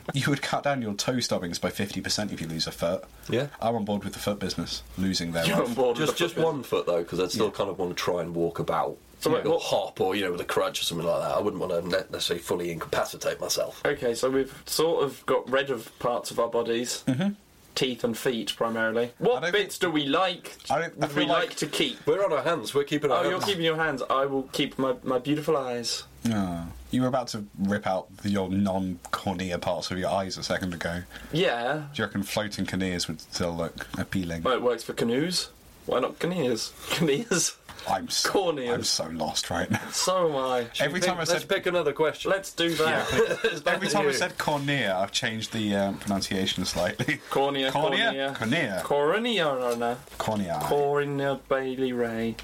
You 0.14 0.30
would 0.30 0.42
cut 0.42 0.64
down 0.64 0.82
your 0.82 0.94
toe 0.94 1.20
stoppings 1.20 1.60
by 1.60 1.70
50% 1.70 2.32
if 2.32 2.40
you 2.40 2.48
lose 2.48 2.68
a 2.68 2.72
foot. 2.72 3.04
yeah. 3.30 3.48
I'm 3.62 3.76
on 3.76 3.84
board 3.84 4.04
with 4.06 4.14
the 4.14 4.20
foot 4.20 4.40
business, 4.40 4.84
losing 4.98 5.34
their 5.34 5.46
You're 5.46 5.64
on 5.66 5.74
board 5.74 5.98
with 5.98 6.08
Just 6.08 6.18
the 6.18 6.24
just 6.26 6.36
football. 6.36 6.54
one 6.54 6.64
foot 6.64 6.86
though, 6.86 7.00
because 7.00 7.20
I'd 7.20 7.32
still 7.32 7.52
kind 7.52 7.70
of 7.70 7.78
want 7.78 7.92
to 7.98 8.02
try 8.02 8.22
and 8.22 8.34
walk 8.34 8.60
about. 8.60 8.98
So 9.20 9.34
wait, 9.34 9.46
or 9.46 9.54
what- 9.54 9.62
hop, 9.64 10.00
or 10.02 10.16
you 10.16 10.26
know, 10.26 10.32
with 10.32 10.42
a 10.42 10.46
crutch 10.46 10.82
or 10.82 10.84
something 10.86 11.06
like 11.08 11.22
that. 11.22 11.36
I 11.38 11.40
wouldn't 11.40 11.62
want 11.62 11.72
to 11.92 12.12
necessarily 12.12 12.42
fully 12.44 12.72
incapacitate 12.72 13.40
myself. 13.42 13.82
Okay, 13.86 14.14
so 14.14 14.30
we've 14.30 14.54
sort 14.66 15.04
of 15.04 15.26
got 15.26 15.50
rid 15.50 15.70
of 15.72 15.98
parts 16.00 16.30
of 16.32 16.40
our 16.40 16.50
bodies. 16.50 17.04
Mm-hmm. 17.08 17.30
Teeth 17.76 18.04
and 18.04 18.18
feet 18.18 18.54
primarily. 18.58 19.12
What 19.20 19.44
don't 19.44 19.52
bits 19.52 19.78
do 19.78 19.92
we 19.92 20.06
like? 20.08 20.56
I 20.68 20.80
don't- 20.82 20.94
I 21.04 21.06
would 21.08 21.16
we 21.16 21.26
like- 21.26 21.50
like 21.50 21.56
to 21.58 21.68
keep? 21.68 22.06
We're 22.08 22.24
on 22.26 22.34
our 22.34 22.42
hands. 22.42 22.74
We're 22.74 22.84
keeping 22.86 23.12
our 23.12 23.24
Oh, 23.24 23.30
you're 23.30 23.40
keeping 23.40 23.64
your 23.64 23.76
hands. 23.76 24.02
I 24.10 24.26
will 24.26 24.44
keep 24.52 24.80
my, 24.80 24.96
my 25.04 25.20
beautiful 25.20 25.56
eyes. 25.58 26.04
Oh, 26.32 26.66
you 26.90 27.02
were 27.04 27.08
about 27.08 27.28
to 27.30 27.46
rip 27.60 27.86
out 27.86 28.08
the, 28.18 28.30
your 28.32 28.50
non-cornea 28.50 29.60
parts 29.60 29.92
of 29.92 30.00
your 30.00 30.10
eyes 30.10 30.38
a 30.38 30.44
second 30.44 30.74
ago. 30.74 31.04
Yeah, 31.32 31.84
Do 31.94 32.02
you 32.02 32.06
reckon 32.06 32.24
floating 32.24 32.66
corneas 32.66 33.08
would 33.08 33.22
still 33.22 33.56
look 33.56 33.88
appealing? 33.98 34.42
well, 34.44 34.56
it 34.56 34.62
works 34.64 34.84
for 34.84 34.94
canoes. 34.94 35.50
Why 35.86 36.00
not 36.00 36.18
canoes? 36.20 36.74
Canoes. 36.90 37.56
I'm 37.88 38.10
so, 38.10 38.30
Corneas. 38.30 38.74
I'm 38.74 38.84
so 38.84 39.08
lost 39.14 39.50
right 39.50 39.70
now. 39.72 39.90
So 39.92 40.30
am 40.30 40.36
I. 40.36 40.68
Every 40.80 41.00
time 41.00 41.16
I 41.16 41.20
Let's 41.20 41.32
said 41.32 41.48
pick 41.48 41.66
another 41.66 41.94
question. 41.94 42.32
Let's 42.32 42.54
do 42.54 42.70
that. 42.76 43.64
every 43.68 43.88
time 43.88 44.08
I 44.08 44.12
said 44.12 44.38
cornea, 44.38 44.96
I've 44.96 45.12
changed 45.12 45.54
the 45.54 45.76
um, 45.76 45.98
pronunciation 45.98 46.66
slightly. 46.66 47.20
Cornea, 47.30 47.72
Cornea, 47.72 48.36
cornea. 48.38 48.82
cornea, 48.84 49.46
Cornea, 49.48 49.98
cornea. 50.18 50.60
Cornea 50.64 51.40
Bailey 51.48 51.94
Rae. 51.94 52.36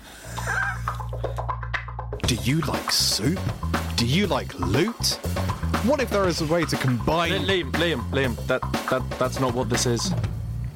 Do 2.23 2.35
you 2.35 2.61
like 2.61 2.91
soup? 2.91 3.39
Do 3.97 4.05
you 4.05 4.27
like 4.27 4.57
loot? 4.59 5.19
What 5.83 5.99
if 5.99 6.09
there 6.09 6.27
is 6.27 6.41
a 6.41 6.45
way 6.45 6.63
to 6.65 6.77
combine? 6.77 7.31
Liam, 7.31 7.71
Liam, 7.73 8.09
Liam, 8.11 8.47
that, 8.47 8.61
that, 8.89 9.03
that's 9.19 9.39
not 9.39 9.53
what 9.53 9.69
this 9.69 9.85
is. 9.85 10.13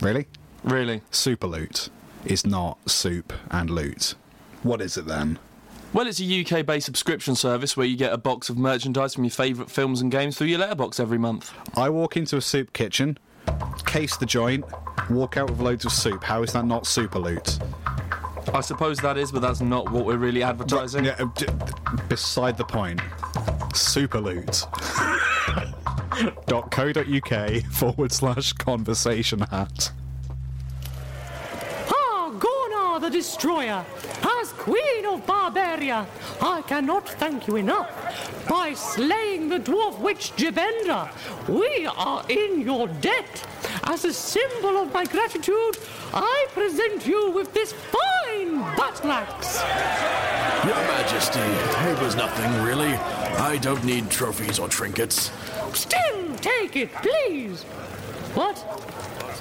Really? 0.02 0.28
Really. 0.64 1.02
Super 1.12 1.48
loot 1.48 1.90
is 2.26 2.46
not 2.46 2.78
soup 2.90 3.32
and 3.50 3.70
loot. 3.70 4.16
What 4.64 4.82
is 4.82 4.98
it 4.98 5.06
then? 5.06 5.40
Well, 5.94 6.06
it's 6.08 6.20
a 6.20 6.46
UK 6.46 6.66
based 6.66 6.86
subscription 6.86 7.36
service 7.36 7.78
where 7.78 7.86
you 7.86 7.96
get 7.96 8.12
a 8.12 8.18
box 8.18 8.50
of 8.50 8.58
merchandise 8.58 9.14
from 9.16 9.24
your 9.24 9.32
favourite 9.32 9.72
films 9.72 10.02
and 10.02 10.12
games 10.12 10.38
through 10.38 10.48
your 10.48 10.60
letterbox 10.60 11.00
every 11.00 11.18
month. 11.18 11.54
I 11.76 11.90
walk 11.90 12.18
into 12.18 12.36
a 12.38 12.42
soup 12.42 12.74
kitchen, 12.74 13.18
case 13.86 14.18
the 14.18 14.26
joint, 14.26 14.66
walk 15.10 15.38
out 15.38 15.50
with 15.50 15.62
loads 15.62 15.86
of 15.86 15.92
soup. 15.94 16.24
How 16.24 16.44
is 16.44 16.52
that 16.54 16.66
not 16.66 16.86
super 16.86 17.20
loot? 17.20 17.58
I 18.54 18.62
suppose 18.62 18.98
that 19.00 19.18
is, 19.18 19.32
but 19.32 19.42
that's 19.42 19.62
not 19.62 19.90
what 19.92 20.06
we're 20.06 20.18
really 20.18 20.44
advertising. 20.44 21.06
Yeah, 21.06 21.16
uh, 21.20 21.26
d- 21.36 21.46
d- 21.46 21.54
beside 22.10 22.58
the 22.58 22.64
point. 22.66 23.02
Super 23.74 24.20
loot. 24.20 24.64
.co.uk 26.48 27.64
forward 27.72 28.12
slash 28.12 28.54
conversation 28.54 29.40
hat. 29.40 29.92
Ah, 31.90 32.32
Gornar 32.40 33.02
the 33.02 33.10
Destroyer, 33.10 33.86
as 34.24 34.37
Queen 34.68 35.06
of 35.06 35.26
Barbaria, 35.26 36.06
I 36.42 36.62
cannot 36.64 37.08
thank 37.08 37.48
you 37.48 37.56
enough. 37.56 37.90
By 38.50 38.74
slaying 38.74 39.48
the 39.48 39.60
dwarf 39.60 39.98
witch 39.98 40.34
Jabenda, 40.36 41.10
we 41.48 41.86
are 41.86 42.26
in 42.28 42.60
your 42.60 42.90
debt. 43.00 43.48
As 43.86 44.04
a 44.04 44.12
symbol 44.12 44.76
of 44.78 44.92
my 44.94 45.06
gratitude, 45.06 45.78
I 46.14 46.48
present 46.52 47.08
you 47.08 47.32
with 47.32 47.54
this 47.54 47.72
fine 47.72 48.60
battle 48.76 49.12
axe. 49.12 49.64
Your 50.66 50.76
Majesty, 50.76 51.40
it 51.40 52.02
was 52.02 52.18
nothing 52.18 52.52
really. 52.62 52.94
I 53.40 53.56
don't 53.62 53.86
need 53.86 54.10
trophies 54.10 54.60
or 54.60 54.68
trinkets. 54.68 55.32
Still, 55.72 56.36
take 56.42 56.76
it, 56.76 56.92
please. 56.96 57.64
What? 58.34 58.58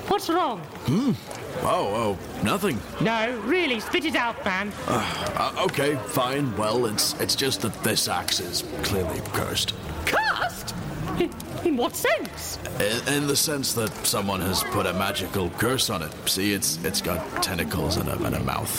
What's 0.09 0.28
wrong? 0.28 0.61
Hmm? 0.87 1.14
Oh, 1.63 2.19
oh, 2.19 2.43
nothing. 2.45 2.81
No, 3.01 3.39
really, 3.45 3.81
spit 3.81 4.05
it 4.05 4.15
out, 4.15 4.45
man. 4.45 4.73
Uh, 4.87 5.67
okay, 5.69 5.97
fine. 6.07 6.57
Well, 6.57 6.87
it's 6.87 7.19
it's 7.21 7.35
just 7.35 7.63
that 7.63 7.75
this 7.83 8.09
axe 8.09 8.41
is 8.41 8.65
clearly 8.83 9.21
cursed. 9.33 9.75
Cursed? 10.05 10.75
In, 11.19 11.31
in 11.65 11.77
what 11.77 11.97
sense? 11.97 12.59
In, 12.79 13.15
in 13.15 13.27
the 13.27 13.37
sense 13.37 13.73
that 13.75 13.91
someone 14.07 14.41
has 14.41 14.63
put 14.65 14.87
a 14.87 14.93
magical 14.93 15.51
curse 15.51 15.91
on 15.91 16.03
it. 16.03 16.13
See, 16.27 16.53
it's 16.53 16.83
it's 16.85 17.01
got 17.01 17.43
tentacles 17.43 17.97
and 17.97 18.09
a, 18.09 18.23
and 18.25 18.37
a 18.37 18.41
mouth. 18.41 18.73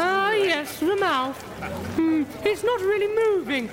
Ah, 0.00 0.32
yes, 0.32 0.80
the 0.80 0.96
mouth. 0.96 1.40
Hmm, 1.96 2.24
it's 2.44 2.64
not 2.64 2.80
really 2.80 3.36
moving. 3.36 3.70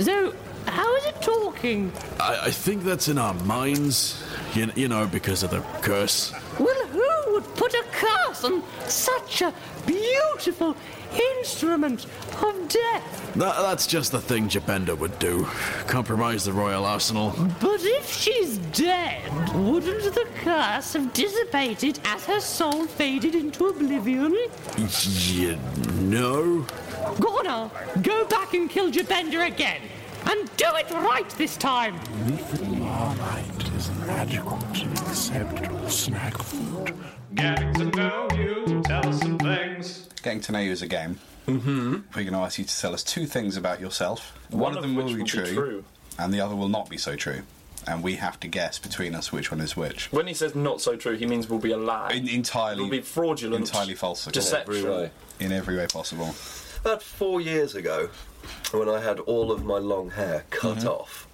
So, 0.00 0.34
how 0.66 0.94
is 0.96 1.04
it 1.06 1.20
talking? 1.20 1.92
I, 2.18 2.46
I 2.46 2.50
think 2.50 2.84
that's 2.84 3.08
in 3.08 3.18
our 3.18 3.34
minds. 3.34 4.22
You, 4.54 4.70
you 4.76 4.88
know, 4.88 5.06
because 5.06 5.42
of 5.42 5.50
the 5.50 5.60
curse. 5.80 6.32
Well, 6.58 6.86
who 6.88 7.32
would 7.32 7.44
put 7.56 7.72
a 7.72 7.84
curse 7.90 8.44
on 8.44 8.62
such 8.86 9.40
a 9.40 9.54
beautiful 9.86 10.76
instrument 11.38 12.04
of 12.42 12.68
death? 12.68 13.32
That, 13.36 13.56
that's 13.62 13.86
just 13.86 14.12
the 14.12 14.20
thing 14.20 14.48
Jabenda 14.48 14.96
would 14.98 15.18
do. 15.18 15.44
Compromise 15.86 16.44
the 16.44 16.52
royal 16.52 16.84
arsenal. 16.84 17.32
But 17.60 17.80
if 17.82 18.12
she's 18.12 18.58
dead, 18.58 19.22
wouldn't 19.54 20.14
the 20.14 20.28
curse 20.42 20.92
have 20.92 21.14
dissipated 21.14 21.98
as 22.04 22.26
her 22.26 22.40
soul 22.40 22.86
faded 22.86 23.34
into 23.34 23.68
oblivion? 23.68 24.36
You 24.76 25.56
know? 26.02 26.66
Gornar, 27.16 27.70
go 28.02 28.26
back 28.26 28.52
and 28.52 28.68
kill 28.68 28.90
Jabenda 28.90 29.46
again. 29.46 29.80
And 30.24 30.56
do 30.56 30.66
it 30.76 30.88
right 30.90 31.28
this 31.30 31.56
time. 31.56 31.98
Marmite 34.22 34.34
is 34.34 34.40
magical 34.40 34.58
to 34.58 35.02
acceptable 35.02 35.88
snack 35.88 36.38
food. 36.38 36.94
Getting 37.34 37.74
to 37.74 37.84
know 37.86 38.28
you, 38.36 38.82
tell 38.84 39.06
us 39.08 39.18
some 39.18 39.38
things. 39.38 40.08
Getting 40.22 40.40
to 40.42 40.52
know 40.52 40.60
you 40.60 40.70
is 40.70 40.82
a 40.82 40.86
game. 40.86 41.18
Mm-hmm. 41.48 41.92
We're 42.14 42.22
going 42.22 42.32
to 42.32 42.38
ask 42.38 42.58
you 42.58 42.64
to 42.64 42.80
tell 42.80 42.94
us 42.94 43.02
two 43.02 43.26
things 43.26 43.56
about 43.56 43.80
yourself. 43.80 44.38
One, 44.50 44.76
of 44.76 44.82
them 44.82 44.94
will, 44.94 45.04
which 45.04 45.14
be, 45.14 45.20
will 45.20 45.26
true, 45.26 45.44
be 45.44 45.52
true. 45.54 45.84
and 46.18 46.32
the 46.32 46.40
other 46.40 46.54
will 46.54 46.68
not 46.68 46.88
be 46.88 46.98
so 46.98 47.16
true. 47.16 47.42
And 47.88 48.04
we 48.04 48.14
have 48.14 48.38
to 48.40 48.48
guess 48.48 48.78
between 48.78 49.16
us 49.16 49.32
which 49.32 49.50
one 49.50 49.60
is 49.60 49.76
which. 49.76 50.12
When 50.12 50.28
he 50.28 50.34
says 50.34 50.54
not 50.54 50.80
so 50.80 50.94
true, 50.94 51.16
he 51.16 51.26
means 51.26 51.48
will 51.48 51.58
be 51.58 51.72
a 51.72 51.76
lie. 51.76 52.12
In, 52.12 52.28
entirely, 52.28 52.82
will 52.84 52.90
be 52.90 53.00
fraudulent. 53.00 53.66
entirely 53.66 53.96
false. 53.96 54.26
Deception. 54.26 54.76
Every 54.76 54.88
way. 54.88 55.10
In 55.40 55.50
every 55.50 55.76
way 55.76 55.88
possible. 55.88 56.32
About 56.82 57.02
four 57.02 57.40
years 57.40 57.74
ago, 57.74 58.08
when 58.70 58.88
I 58.88 59.00
had 59.00 59.18
all 59.20 59.50
of 59.50 59.64
my 59.64 59.78
long 59.78 60.10
hair 60.10 60.44
cut 60.50 60.84
off, 60.84 61.26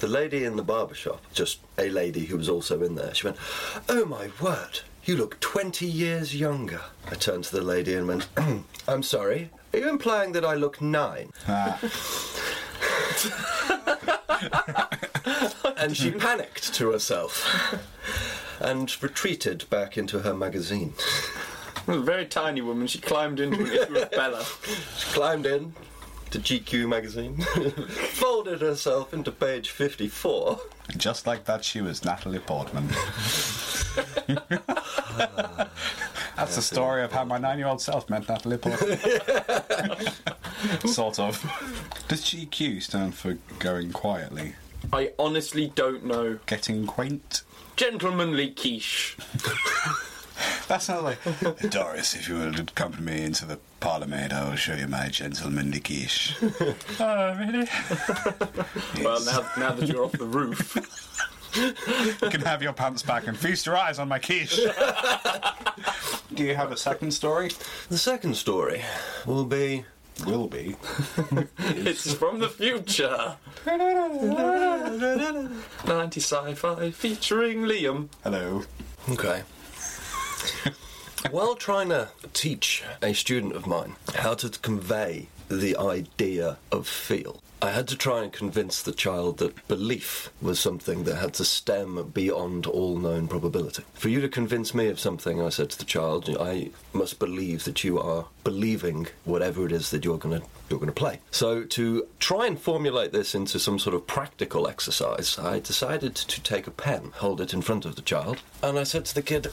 the 0.00 0.08
lady 0.08 0.44
in 0.44 0.56
the 0.56 0.62
barber 0.62 0.94
shop, 0.94 1.22
just 1.32 1.60
a 1.78 1.88
lady 1.90 2.26
who 2.26 2.36
was 2.36 2.48
also 2.48 2.82
in 2.82 2.94
there, 2.94 3.14
she 3.14 3.26
went, 3.26 3.36
Oh 3.88 4.04
my 4.04 4.30
word, 4.40 4.80
you 5.04 5.16
look 5.16 5.40
20 5.40 5.86
years 5.86 6.34
younger. 6.36 6.80
I 7.10 7.14
turned 7.14 7.44
to 7.44 7.56
the 7.56 7.62
lady 7.62 7.94
and 7.94 8.06
went, 8.08 8.28
I'm 8.88 9.02
sorry, 9.02 9.50
are 9.72 9.78
you 9.78 9.88
implying 9.88 10.32
that 10.32 10.44
I 10.44 10.54
look 10.54 10.80
nine? 10.80 11.30
Ah, 11.48 11.78
And 15.76 15.96
she 15.96 16.10
panicked 16.12 16.74
to 16.74 16.90
herself 16.92 17.78
and 18.60 18.94
retreated 19.02 19.68
back 19.70 19.96
into 19.98 20.20
her 20.20 20.34
magazine. 20.34 20.94
A 21.88 21.98
very 21.98 22.26
tiny 22.26 22.60
woman. 22.60 22.86
She 22.86 22.98
climbed 23.00 23.40
into 23.40 23.62
of 24.02 24.10
Bella. 24.12 24.44
She 24.96 25.06
climbed 25.12 25.46
in 25.46 25.74
to 26.32 26.38
GQ 26.38 26.88
magazine, 26.88 27.36
folded 28.14 28.62
herself 28.62 29.12
into 29.12 29.30
page 29.30 29.68
54. 29.70 30.58
just 30.96 31.26
like 31.26 31.44
that, 31.44 31.62
she 31.62 31.82
was 31.82 32.04
Natalie 32.04 32.38
Portman. 32.38 32.88
That's 36.34 36.56
the 36.56 36.62
story 36.62 37.04
of 37.04 37.12
how 37.12 37.24
my 37.24 37.36
nine-year-old 37.36 37.82
self 37.82 38.08
met 38.08 38.26
Natalie 38.28 38.56
Portman. 38.56 38.98
sort 40.86 41.18
of. 41.18 41.42
Does 42.08 42.22
GQ 42.22 42.82
stand 42.82 43.14
for 43.14 43.36
going 43.58 43.92
quietly? 43.92 44.54
I 44.90 45.12
honestly 45.18 45.70
don't 45.74 46.06
know. 46.06 46.38
Getting 46.46 46.86
quaint? 46.86 47.42
Gentlemanly 47.76 48.50
quiche. 48.50 49.18
That 50.72 50.80
sounds 50.80 51.02
like 51.02 51.18
Doris. 51.70 52.14
If 52.14 52.30
you 52.30 52.36
will 52.36 52.58
accompany 52.58 53.04
me 53.04 53.24
into 53.24 53.44
the 53.44 53.58
parlourmaid, 53.80 54.32
I 54.32 54.48
will 54.48 54.56
show 54.56 54.74
you 54.74 54.88
my 54.88 55.08
gentlemanly 55.08 55.80
quiche. 55.84 56.34
Oh, 56.98 57.34
really? 57.34 57.68
Well, 59.04 59.22
now, 59.22 59.50
now 59.58 59.72
that 59.72 59.86
you're 59.86 60.02
off 60.02 60.12
the 60.12 60.24
roof. 60.24 60.74
you 62.22 62.30
can 62.30 62.40
have 62.40 62.62
your 62.62 62.72
pants 62.72 63.02
back 63.02 63.26
and 63.26 63.36
feast 63.36 63.66
your 63.66 63.76
eyes 63.76 63.98
on 63.98 64.08
my 64.08 64.18
quiche. 64.18 64.60
Do 66.32 66.42
you 66.42 66.54
have 66.54 66.72
a 66.72 66.76
second 66.78 67.10
story? 67.10 67.50
The 67.90 67.98
second 67.98 68.34
story 68.34 68.82
will 69.26 69.44
be 69.44 69.84
Will 70.26 70.46
be. 70.46 70.76
It's 71.58 72.14
from 72.14 72.38
the 72.38 72.48
future. 72.48 73.36
90 73.66 76.20
sci-fi 76.20 76.90
featuring 76.92 77.62
Liam. 77.62 78.08
Hello. 78.22 78.62
Okay. 79.10 79.42
While 81.30 81.54
trying 81.54 81.90
to 81.90 82.08
teach 82.32 82.82
a 83.00 83.14
student 83.14 83.54
of 83.54 83.66
mine 83.66 83.94
how 84.14 84.34
to 84.34 84.48
convey 84.48 85.28
the 85.48 85.76
idea 85.76 86.58
of 86.70 86.88
feel, 86.88 87.42
I 87.62 87.70
had 87.70 87.86
to 87.88 87.96
try 87.96 88.24
and 88.24 88.32
convince 88.32 88.82
the 88.82 88.90
child 88.90 89.38
that 89.38 89.68
belief 89.68 90.32
was 90.42 90.58
something 90.58 91.04
that 91.04 91.14
had 91.14 91.34
to 91.34 91.44
stem 91.44 92.10
beyond 92.12 92.66
all 92.66 92.96
known 92.96 93.28
probability. 93.28 93.84
For 93.94 94.08
you 94.08 94.20
to 94.20 94.28
convince 94.28 94.74
me 94.74 94.88
of 94.88 94.98
something, 94.98 95.40
I 95.40 95.48
said 95.50 95.70
to 95.70 95.78
the 95.78 95.84
child, 95.84 96.28
I 96.40 96.70
must 96.92 97.20
believe 97.20 97.62
that 97.62 97.84
you 97.84 98.00
are 98.00 98.26
believing 98.42 99.06
whatever 99.24 99.64
it 99.64 99.70
is 99.70 99.92
that 99.92 100.04
you're 100.04 100.18
going 100.18 100.40
to 100.40 100.46
you're 100.68 100.80
going 100.80 100.88
to 100.88 100.92
play. 100.92 101.20
So 101.30 101.62
to 101.62 102.08
try 102.18 102.46
and 102.46 102.58
formulate 102.58 103.12
this 103.12 103.32
into 103.32 103.60
some 103.60 103.78
sort 103.78 103.94
of 103.94 104.08
practical 104.08 104.66
exercise, 104.66 105.38
I 105.38 105.60
decided 105.60 106.16
to 106.16 106.42
take 106.42 106.66
a 106.66 106.72
pen, 106.72 107.12
hold 107.14 107.40
it 107.40 107.54
in 107.54 107.62
front 107.62 107.84
of 107.84 107.94
the 107.94 108.02
child, 108.02 108.42
and 108.60 108.76
I 108.76 108.82
said 108.82 109.04
to 109.04 109.14
the 109.14 109.22
kid, 109.22 109.52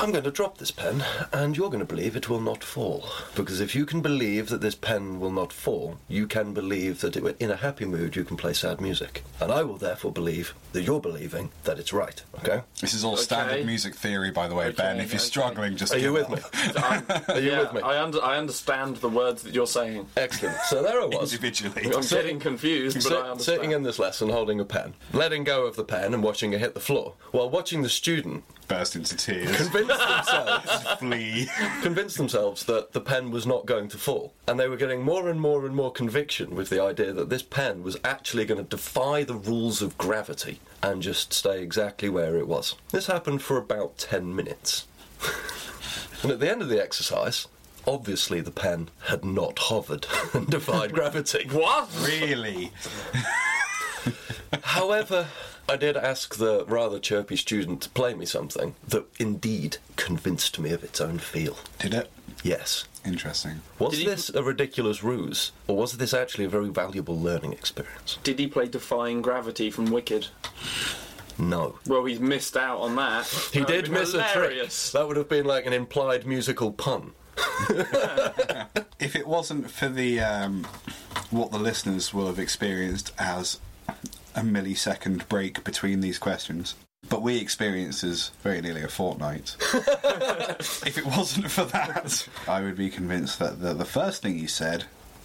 I'm 0.00 0.12
going 0.12 0.24
to 0.24 0.30
drop 0.30 0.56
this 0.56 0.70
pen, 0.70 1.04
and 1.30 1.54
you're 1.56 1.68
going 1.68 1.80
to 1.80 1.84
believe 1.84 2.16
it 2.16 2.28
will 2.30 2.40
not 2.40 2.64
fall. 2.64 3.04
Because 3.34 3.60
if 3.60 3.74
you 3.74 3.84
can 3.84 4.00
believe 4.00 4.48
that 4.48 4.62
this 4.62 4.74
pen 4.74 5.20
will 5.20 5.30
not 5.30 5.52
fall, 5.52 5.98
you 6.08 6.26
can 6.26 6.54
believe 6.54 7.02
that 7.02 7.16
it, 7.16 7.36
in 7.38 7.50
a 7.50 7.56
happy 7.56 7.84
mood 7.84 8.16
you 8.16 8.24
can 8.24 8.38
play 8.38 8.54
sad 8.54 8.80
music. 8.80 9.22
And 9.40 9.52
I 9.52 9.62
will 9.62 9.76
therefore 9.76 10.10
believe 10.10 10.54
that 10.72 10.82
you're 10.82 11.00
believing 11.00 11.50
that 11.64 11.78
it's 11.78 11.92
right. 11.92 12.22
Okay? 12.38 12.62
This 12.80 12.94
is 12.94 13.04
all 13.04 13.12
Okay. 13.14 13.22
standard 13.22 13.66
music 13.66 13.94
theory, 13.94 14.30
by 14.30 14.48
the 14.48 14.54
way, 14.54 14.70
Ben. 14.70 15.00
If 15.00 15.12
you're 15.12 15.18
okay. 15.20 15.26
struggling, 15.26 15.76
just 15.76 15.92
Are 15.92 15.98
you 15.98 16.14
with 16.14 16.30
up. 16.30 16.30
me? 16.32 16.82
Are 17.34 17.40
you 17.40 17.50
yeah, 17.50 17.60
with 17.60 17.74
me? 17.74 17.80
I, 17.82 18.02
under, 18.02 18.22
I 18.24 18.38
understand 18.38 18.96
the 18.96 19.08
words 19.10 19.42
that 19.42 19.54
you're 19.54 19.66
saying. 19.66 20.06
Excellent. 20.16 20.56
So 20.68 20.82
there 20.82 21.00
I 21.02 21.04
was. 21.06 21.32
Individually. 21.34 21.90
I'm 21.94 22.00
getting 22.06 22.40
confused, 22.40 22.96
but 22.96 23.02
Sit- 23.02 23.12
I 23.12 23.16
understand. 23.30 23.40
sitting 23.42 23.72
in 23.72 23.82
this 23.82 23.98
lesson 23.98 24.30
holding 24.30 24.60
a 24.60 24.64
pen, 24.64 24.94
letting 25.12 25.44
go 25.44 25.66
of 25.66 25.76
the 25.76 25.84
pen 25.84 26.14
and 26.14 26.22
watching 26.22 26.54
it 26.54 26.60
hit 26.60 26.72
the 26.74 26.80
floor, 26.80 27.14
while 27.32 27.50
watching 27.50 27.82
the 27.82 27.90
student 27.90 28.44
Burst 28.68 28.94
into 28.94 29.16
tears. 29.16 29.68
Convince 29.90 30.26
themselves 30.26 30.82
Flee. 30.98 31.48
convinced 31.82 32.16
themselves 32.16 32.64
that 32.64 32.92
the 32.92 33.00
pen 33.00 33.30
was 33.30 33.46
not 33.46 33.66
going 33.66 33.88
to 33.88 33.98
fall. 33.98 34.32
And 34.46 34.58
they 34.58 34.68
were 34.68 34.76
getting 34.76 35.02
more 35.02 35.28
and 35.28 35.40
more 35.40 35.66
and 35.66 35.74
more 35.74 35.92
conviction 35.92 36.54
with 36.54 36.70
the 36.70 36.82
idea 36.82 37.12
that 37.12 37.30
this 37.30 37.42
pen 37.42 37.82
was 37.82 37.96
actually 38.04 38.44
going 38.44 38.62
to 38.62 38.68
defy 38.68 39.24
the 39.24 39.34
rules 39.34 39.82
of 39.82 39.98
gravity 39.98 40.60
and 40.82 41.02
just 41.02 41.32
stay 41.32 41.62
exactly 41.62 42.08
where 42.08 42.36
it 42.36 42.48
was. 42.48 42.74
This 42.90 43.06
happened 43.06 43.42
for 43.42 43.56
about 43.56 43.98
10 43.98 44.34
minutes. 44.34 44.86
and 46.22 46.30
at 46.32 46.40
the 46.40 46.50
end 46.50 46.62
of 46.62 46.68
the 46.68 46.82
exercise, 46.82 47.46
obviously 47.86 48.40
the 48.40 48.50
pen 48.50 48.88
had 49.06 49.24
not 49.24 49.58
hovered 49.58 50.06
and 50.34 50.46
defied 50.48 50.92
gravity. 50.92 51.46
What? 51.50 51.88
Really? 52.06 52.72
However, 54.62 55.26
I 55.68 55.76
did 55.76 55.96
ask 55.96 56.36
the 56.36 56.64
rather 56.66 56.98
chirpy 56.98 57.36
student 57.36 57.80
to 57.82 57.88
play 57.90 58.14
me 58.14 58.26
something 58.26 58.74
that 58.88 59.06
indeed 59.18 59.76
convinced 59.96 60.58
me 60.58 60.70
of 60.72 60.82
its 60.82 61.00
own 61.00 61.18
feel. 61.18 61.56
Did 61.78 61.94
it? 61.94 62.10
Yes. 62.42 62.84
Interesting. 63.04 63.60
Was 63.78 63.92
Did 63.92 64.00
he- 64.00 64.06
this 64.06 64.30
a 64.30 64.42
ridiculous 64.42 65.02
ruse, 65.02 65.52
or 65.66 65.76
was 65.76 65.92
this 65.96 66.12
actually 66.12 66.44
a 66.44 66.48
very 66.48 66.68
valuable 66.68 67.18
learning 67.18 67.52
experience? 67.52 68.18
Did 68.22 68.38
he 68.38 68.46
play 68.46 68.66
Defying 68.66 69.22
Gravity 69.22 69.70
from 69.70 69.90
Wicked? 69.90 70.26
No. 71.38 71.78
Well, 71.86 72.04
he's 72.04 72.20
missed 72.20 72.56
out 72.56 72.80
on 72.80 72.96
that. 72.96 73.26
He 73.52 73.60
That 73.60 73.68
did 73.68 73.88
would've 73.88 73.90
been 73.94 74.00
miss 74.00 74.14
a 74.14 74.18
trick. 74.18 74.32
hilarious. 74.50 74.92
That 74.92 75.08
would 75.08 75.16
have 75.16 75.28
been 75.30 75.46
like 75.46 75.64
an 75.66 75.72
implied 75.72 76.26
musical 76.26 76.72
pun. 76.72 77.12
If 78.98 79.16
it 79.16 79.26
wasn't 79.26 79.70
for 79.70 79.88
the 79.88 80.20
um, 80.20 80.64
what 81.30 81.50
the 81.52 81.58
listeners 81.58 82.12
will 82.12 82.26
have 82.26 82.38
experienced 82.38 83.12
as 83.18 83.58
a 84.34 84.40
millisecond 84.40 85.28
break 85.28 85.64
between 85.64 86.00
these 86.00 86.18
questions, 86.18 86.74
but 87.08 87.22
we 87.22 87.38
experienced 87.38 88.04
as 88.04 88.30
very 88.42 88.60
nearly 88.60 88.82
a 88.82 88.88
fortnight. 88.88 89.56
if 90.86 90.98
it 90.98 91.06
wasn't 91.06 91.50
for 91.50 91.64
that, 91.64 92.28
I 92.46 92.62
would 92.62 92.76
be 92.76 92.90
convinced 92.90 93.38
that 93.38 93.60
the, 93.60 93.74
the 93.74 93.84
first 93.84 94.22
thing 94.22 94.38
you 94.38 94.48
said 94.48 94.84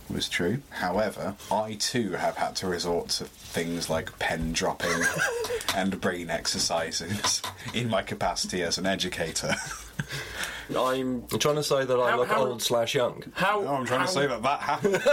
was 0.10 0.30
true. 0.30 0.60
However, 0.70 1.36
I 1.52 1.78
too 1.80 2.12
have 2.12 2.38
had 2.38 2.56
to 2.58 2.68
resort 2.68 3.10
to 3.10 3.26
things 3.26 3.90
like 3.90 4.18
pen 4.20 4.54
dropping 4.54 5.04
and 5.76 6.00
brain 6.00 6.30
exercises 6.30 7.42
in 7.74 7.90
my 7.90 8.02
capacity 8.02 8.62
as 8.62 8.78
an 8.78 8.86
educator. 8.86 9.56
I'm. 10.70 11.24
I'm 11.32 11.40
trying 11.40 11.56
to 11.56 11.64
say 11.64 11.86
that 11.86 12.00
I 12.00 12.12
How- 12.12 12.18
look 12.18 12.28
how- 12.28 12.46
old 12.48 12.62
slash 12.62 12.96
young. 12.96 13.24
How? 13.34 13.62
Oh, 13.62 13.76
I'm 13.76 13.86
trying 13.86 14.00
how, 14.02 14.06
to 14.06 14.12
say 14.12 14.28
that 14.28 14.42
that 14.44 14.60
happened. 14.60 14.98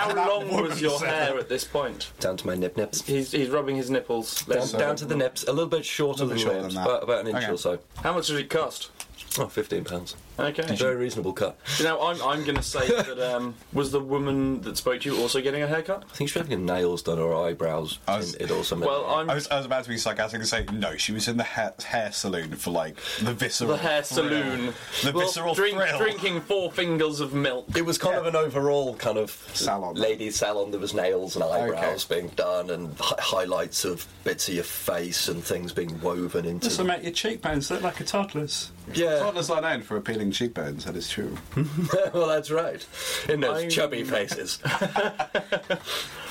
How 0.00 0.14
long 0.14 0.62
was 0.62 0.80
your 0.80 0.98
said 0.98 1.08
hair 1.08 1.38
at 1.38 1.48
this 1.48 1.64
point? 1.64 2.10
Down 2.20 2.36
to 2.38 2.46
my 2.46 2.54
nip 2.54 2.76
nips. 2.76 3.02
He's, 3.02 3.32
he's 3.32 3.48
rubbing 3.48 3.76
his 3.76 3.90
nipples. 3.90 4.44
Down, 4.44 4.58
Let's- 4.58 4.72
down 4.72 4.96
to 4.96 5.04
the 5.04 5.16
nips, 5.16 5.44
a 5.44 5.52
little 5.52 5.68
bit 5.68 5.84
shorter 5.84 6.24
A 6.24 6.26
than 6.26 6.36
little 6.36 6.52
the 6.52 6.54
shorter 6.58 6.62
nips, 6.62 6.74
than 6.74 6.84
that. 6.84 6.90
about, 6.90 7.02
about 7.02 7.20
an 7.20 7.26
inch 7.28 7.44
Okay. 7.44 7.52
or 7.52 7.56
so. 7.58 7.78
How 8.02 8.14
much 8.14 8.26
did 8.28 8.36
it 8.38 8.50
cost? 8.50 8.90
Oh, 9.38 9.46
15 9.46 9.84
pounds. 9.84 10.16
Okay. 10.40 10.74
Very 10.76 10.96
reasonable 10.96 11.32
cut. 11.32 11.58
You 11.78 11.84
know, 11.84 12.00
I'm, 12.02 12.20
I'm 12.22 12.42
going 12.44 12.56
to 12.56 12.62
say 12.62 12.88
that 12.88 13.18
um, 13.34 13.54
was 13.72 13.90
the 13.92 14.00
woman 14.00 14.60
that 14.62 14.76
spoke 14.76 15.00
to 15.02 15.12
you 15.14 15.20
also 15.20 15.40
getting 15.40 15.62
a 15.62 15.66
haircut? 15.66 16.04
I 16.10 16.14
think 16.14 16.30
she 16.30 16.38
was 16.38 16.46
having 16.48 16.66
her 16.66 16.74
nails 16.74 17.02
done 17.02 17.18
or 17.18 17.46
eyebrows. 17.46 17.98
I 18.08 18.18
was- 18.18 18.32
tinted 18.32 18.50
or 18.50 18.64
something. 18.64 18.88
Well, 18.88 19.06
I'm 19.06 19.30
I 19.30 19.34
was, 19.34 19.48
I 19.48 19.56
was 19.56 19.66
about 19.66 19.84
to 19.84 19.90
be 19.90 19.96
sarcastic 19.98 20.40
and 20.40 20.48
say 20.48 20.64
no. 20.72 20.96
She 20.96 21.12
was 21.12 21.28
in 21.28 21.36
the 21.36 21.42
hair, 21.44 21.72
hair 21.84 22.12
saloon 22.12 22.52
for 22.56 22.70
like 22.70 22.96
the 23.22 23.32
visceral. 23.34 23.70
the 23.72 23.76
hair 23.78 24.02
thrill. 24.02 24.28
saloon. 24.28 24.74
The 25.04 25.12
Well, 25.12 25.26
visceral 25.26 25.54
drink, 25.54 25.76
thrill. 25.78 25.98
Drinking 25.98 26.40
four 26.42 26.70
fingers 26.72 27.20
of 27.20 27.34
milk. 27.34 27.66
It 27.76 27.84
was 27.84 27.98
kind 27.98 28.16
of 28.16 28.26
an 28.26 28.36
overall 28.36 28.94
kind 28.96 29.18
of 29.18 29.30
Salon. 29.54 29.94
ladies' 29.94 30.36
salon. 30.36 30.70
There 30.70 30.80
was 30.80 30.94
nails 30.94 31.36
and 31.36 31.44
eyebrows 31.44 32.04
Okay. 32.10 32.20
being 32.22 32.32
done, 32.34 32.70
and 32.70 32.94
hi- 32.98 33.16
highlights 33.18 33.84
of 33.84 34.06
bits 34.24 34.48
of 34.48 34.54
your 34.54 34.64
face 34.64 35.28
and 35.28 35.42
things 35.42 35.72
being 35.72 36.00
woven 36.00 36.44
into. 36.44 36.68
This 36.68 36.78
will 36.78 36.86
make 36.86 37.02
your 37.02 37.12
cheekbones 37.12 37.70
look 37.70 37.82
like 37.82 38.00
a 38.00 38.04
toddler's. 38.04 38.70
yeah, 38.94 39.18
Toddlers 39.18 39.50
are 39.50 39.60
known 39.60 39.82
for 39.82 39.96
appealing 39.96 40.29
cheekbones. 40.32 40.84
That 40.84 40.96
is 40.96 41.08
true. 41.08 41.36
well, 42.12 42.28
that's 42.28 42.50
right. 42.50 42.84
In 43.28 43.40
those 43.40 43.62
I'm- 43.62 43.70
chubby 43.70 44.04
faces. 44.04 44.58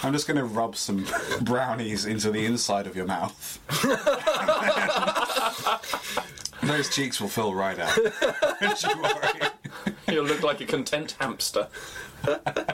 I'm 0.03 0.13
just 0.13 0.27
going 0.27 0.37
to 0.37 0.45
rub 0.45 0.75
some 0.75 1.05
brownies 1.41 2.05
into 2.05 2.31
the 2.31 2.45
inside 2.45 2.87
of 2.87 2.95
your 2.95 3.05
mouth. 3.05 3.59
Those 6.63 6.89
cheeks 6.89 7.19
will 7.21 7.29
fill 7.29 7.53
right 7.53 7.79
out. 7.79 7.97
Don't 8.59 8.83
you 8.83 9.01
worry. 9.01 9.49
You'll 10.07 10.25
look 10.25 10.43
like 10.43 10.61
a 10.61 10.65
content 10.65 11.15
hamster. 11.19 11.67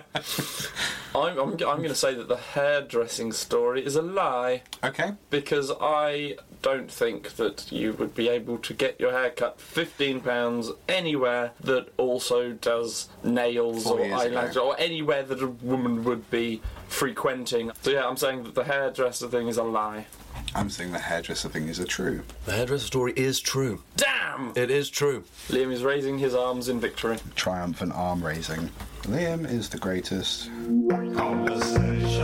I'm, 1.15 1.37
I'm, 1.39 1.51
I'm 1.51 1.57
going 1.57 1.83
to 1.83 1.95
say 1.95 2.13
that 2.13 2.27
the 2.27 2.35
hairdressing 2.35 3.31
story 3.31 3.85
is 3.85 3.95
a 3.95 4.01
lie 4.01 4.63
Okay. 4.83 5.11
because 5.29 5.71
I 5.79 6.35
don't 6.61 6.91
think 6.91 7.35
that 7.37 7.71
you 7.71 7.93
would 7.93 8.13
be 8.15 8.27
able 8.27 8.57
to 8.57 8.73
get 8.73 8.99
your 8.99 9.11
hair 9.11 9.29
cut 9.29 9.57
£15 9.59 10.75
anywhere 10.89 11.51
that 11.61 11.87
also 11.97 12.51
does 12.53 13.07
nails 13.23 13.83
Four 13.83 13.99
or 13.99 14.05
years 14.05 14.19
eyelashes 14.21 14.55
ago. 14.57 14.67
or 14.69 14.79
anywhere 14.79 15.23
that 15.23 15.41
a 15.41 15.47
woman 15.47 16.03
would 16.03 16.29
be 16.29 16.61
frequenting. 16.89 17.71
So, 17.81 17.91
yeah, 17.91 18.05
I'm 18.07 18.17
saying 18.17 18.43
that 18.43 18.55
the 18.55 18.63
hairdresser 18.65 19.27
thing 19.29 19.47
is 19.47 19.57
a 19.57 19.63
lie. 19.63 20.07
I'm 20.55 20.69
saying 20.69 20.93
the 20.93 20.99
hairdresser 20.99 21.49
thing 21.49 21.67
is 21.67 21.79
a 21.79 21.85
true. 21.85 22.23
The 22.45 22.53
hairdresser 22.53 22.85
story 22.85 23.11
is 23.17 23.41
true. 23.41 23.83
Damn! 23.97 24.53
It 24.55 24.71
is 24.71 24.89
true. 24.89 25.25
Liam 25.49 25.69
is 25.69 25.83
raising 25.83 26.17
his 26.17 26.33
arms 26.33 26.69
in 26.69 26.79
victory. 26.79 27.17
Triumphant 27.35 27.91
arm 27.93 28.23
raising. 28.25 28.69
Liam 29.01 29.45
is 29.49 29.67
the 29.67 29.77
greatest. 29.77 30.47
Conversation. 30.47 32.21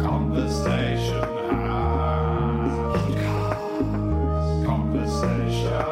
Conversation. 0.00 1.20
Conversation. 4.64 5.84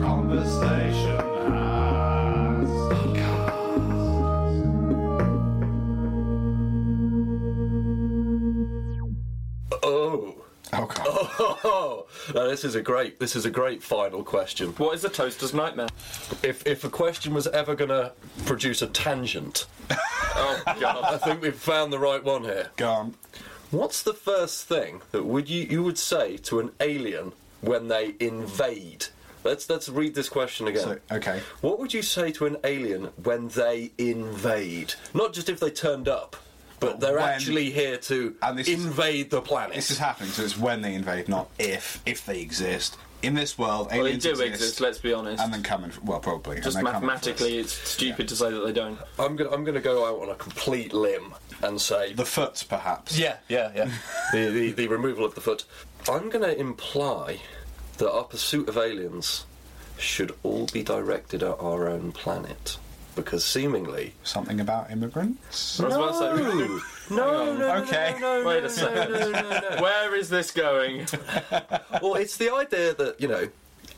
Conversation. 0.00 1.19
Now 12.34 12.46
this 12.46 12.64
is 12.64 12.74
a 12.74 12.82
great. 12.82 13.18
This 13.20 13.36
is 13.36 13.44
a 13.44 13.50
great 13.50 13.82
final 13.82 14.22
question. 14.22 14.70
What 14.72 14.94
is 14.94 15.02
the 15.02 15.08
toaster's 15.08 15.54
nightmare? 15.54 15.88
If 16.42 16.66
if 16.66 16.84
a 16.84 16.90
question 16.90 17.34
was 17.34 17.46
ever 17.48 17.74
going 17.74 17.90
to 17.90 18.12
produce 18.46 18.82
a 18.82 18.86
tangent, 18.86 19.66
Oh, 20.36 20.62
God. 20.80 21.04
I 21.04 21.18
think 21.18 21.42
we've 21.42 21.54
found 21.54 21.92
the 21.92 21.98
right 21.98 22.22
one 22.22 22.44
here. 22.44 22.70
Go 22.76 22.90
on. 22.90 23.14
What's 23.70 24.02
the 24.02 24.14
first 24.14 24.66
thing 24.66 25.00
that 25.12 25.24
would 25.24 25.48
you 25.48 25.64
you 25.64 25.82
would 25.82 25.98
say 25.98 26.36
to 26.38 26.60
an 26.60 26.70
alien 26.80 27.32
when 27.60 27.88
they 27.88 28.14
invade? 28.18 29.06
Let's 29.44 29.70
let's 29.70 29.88
read 29.88 30.14
this 30.14 30.28
question 30.28 30.66
again. 30.66 30.82
So, 30.82 30.98
okay. 31.12 31.40
What 31.60 31.78
would 31.78 31.94
you 31.94 32.02
say 32.02 32.32
to 32.32 32.46
an 32.46 32.56
alien 32.64 33.10
when 33.22 33.48
they 33.48 33.92
invade? 33.96 34.94
Not 35.14 35.32
just 35.32 35.48
if 35.48 35.60
they 35.60 35.70
turned 35.70 36.08
up, 36.08 36.36
but 36.80 36.92
But 36.92 37.00
they're 37.00 37.16
when- 37.16 37.28
actually 37.28 37.70
here 37.70 37.96
to 37.98 38.34
And 38.42 38.58
this 38.58 38.66
is- 38.68 38.84
invade 38.84 39.30
the 39.30 39.40
planet. 39.42 39.74
This 39.76 39.90
is 39.90 39.98
happening, 39.98 40.30
so 40.30 40.42
it's 40.42 40.56
when 40.58 40.82
they 40.82 40.94
invade, 40.94 41.28
not 41.28 41.48
if. 41.58 42.00
If 42.06 42.24
they 42.26 42.40
exist 42.40 42.96
in 43.22 43.34
this 43.34 43.58
world, 43.58 43.88
Well, 43.90 43.96
they 44.04 44.10
aliens 44.12 44.22
do 44.24 44.40
exist, 44.40 44.80
let's 44.80 44.98
be 44.98 45.12
honest. 45.12 45.42
and 45.42 45.52
then 45.52 45.62
coming. 45.62 45.92
Well, 46.02 46.20
probably. 46.20 46.60
Just 46.60 46.74
they're 46.76 46.82
coming 46.84 46.92
for 46.92 46.96
us. 46.96 47.02
mathematically, 47.02 47.58
it's 47.58 47.72
stupid 47.72 48.28
to 48.28 48.36
say 48.36 48.50
that 48.50 48.60
they 48.64 48.72
don't. 48.72 48.98
I'm 49.18 49.36
gonna 49.36 49.50
I'm 49.50 49.62
gonna 49.64 49.80
go 49.80 50.06
out 50.06 50.22
on 50.22 50.30
a 50.30 50.34
complete 50.34 50.92
limb 50.94 51.34
and 51.62 51.78
say 51.80 52.14
the 52.14 52.24
foot, 52.24 52.64
perhaps. 52.68 53.18
Yeah, 53.18 53.36
yeah, 53.48 53.70
yeah. 53.74 53.90
the, 54.32 54.48
the 54.50 54.72
the 54.72 54.88
removal 54.88 55.24
of 55.24 55.34
the 55.34 55.40
foot. 55.42 55.64
I'm 56.08 56.30
going 56.30 56.42
to 56.44 56.58
imply 56.58 57.40
that 57.98 58.10
our 58.10 58.24
pursuit 58.24 58.70
of 58.70 58.78
aliens 58.78 59.44
should 59.98 60.34
all 60.42 60.64
be 60.72 60.82
directed 60.82 61.42
at 61.42 61.60
our 61.60 61.86
own 61.90 62.10
planet, 62.12 62.78
because 63.14 63.44
seemingly. 63.44 64.14
Something 64.24 64.60
about 64.60 64.90
immigrants. 64.90 65.80
I 65.80 65.84
was 65.86 65.94
about 65.94 66.36
to 66.36 66.78
say, 66.78 67.14
No, 67.14 67.54
no, 67.58 67.76
Okay. 67.82 68.16
No, 68.20 68.44
wait 68.44 68.64
a 68.64 68.70
second. 68.70 69.80
Where 69.80 70.14
is 70.14 70.28
this 70.28 70.50
going? 70.50 71.06
well, 72.02 72.14
it's 72.14 72.36
the 72.36 72.52
idea 72.52 72.94
that 72.94 73.20
you 73.20 73.28
know 73.28 73.48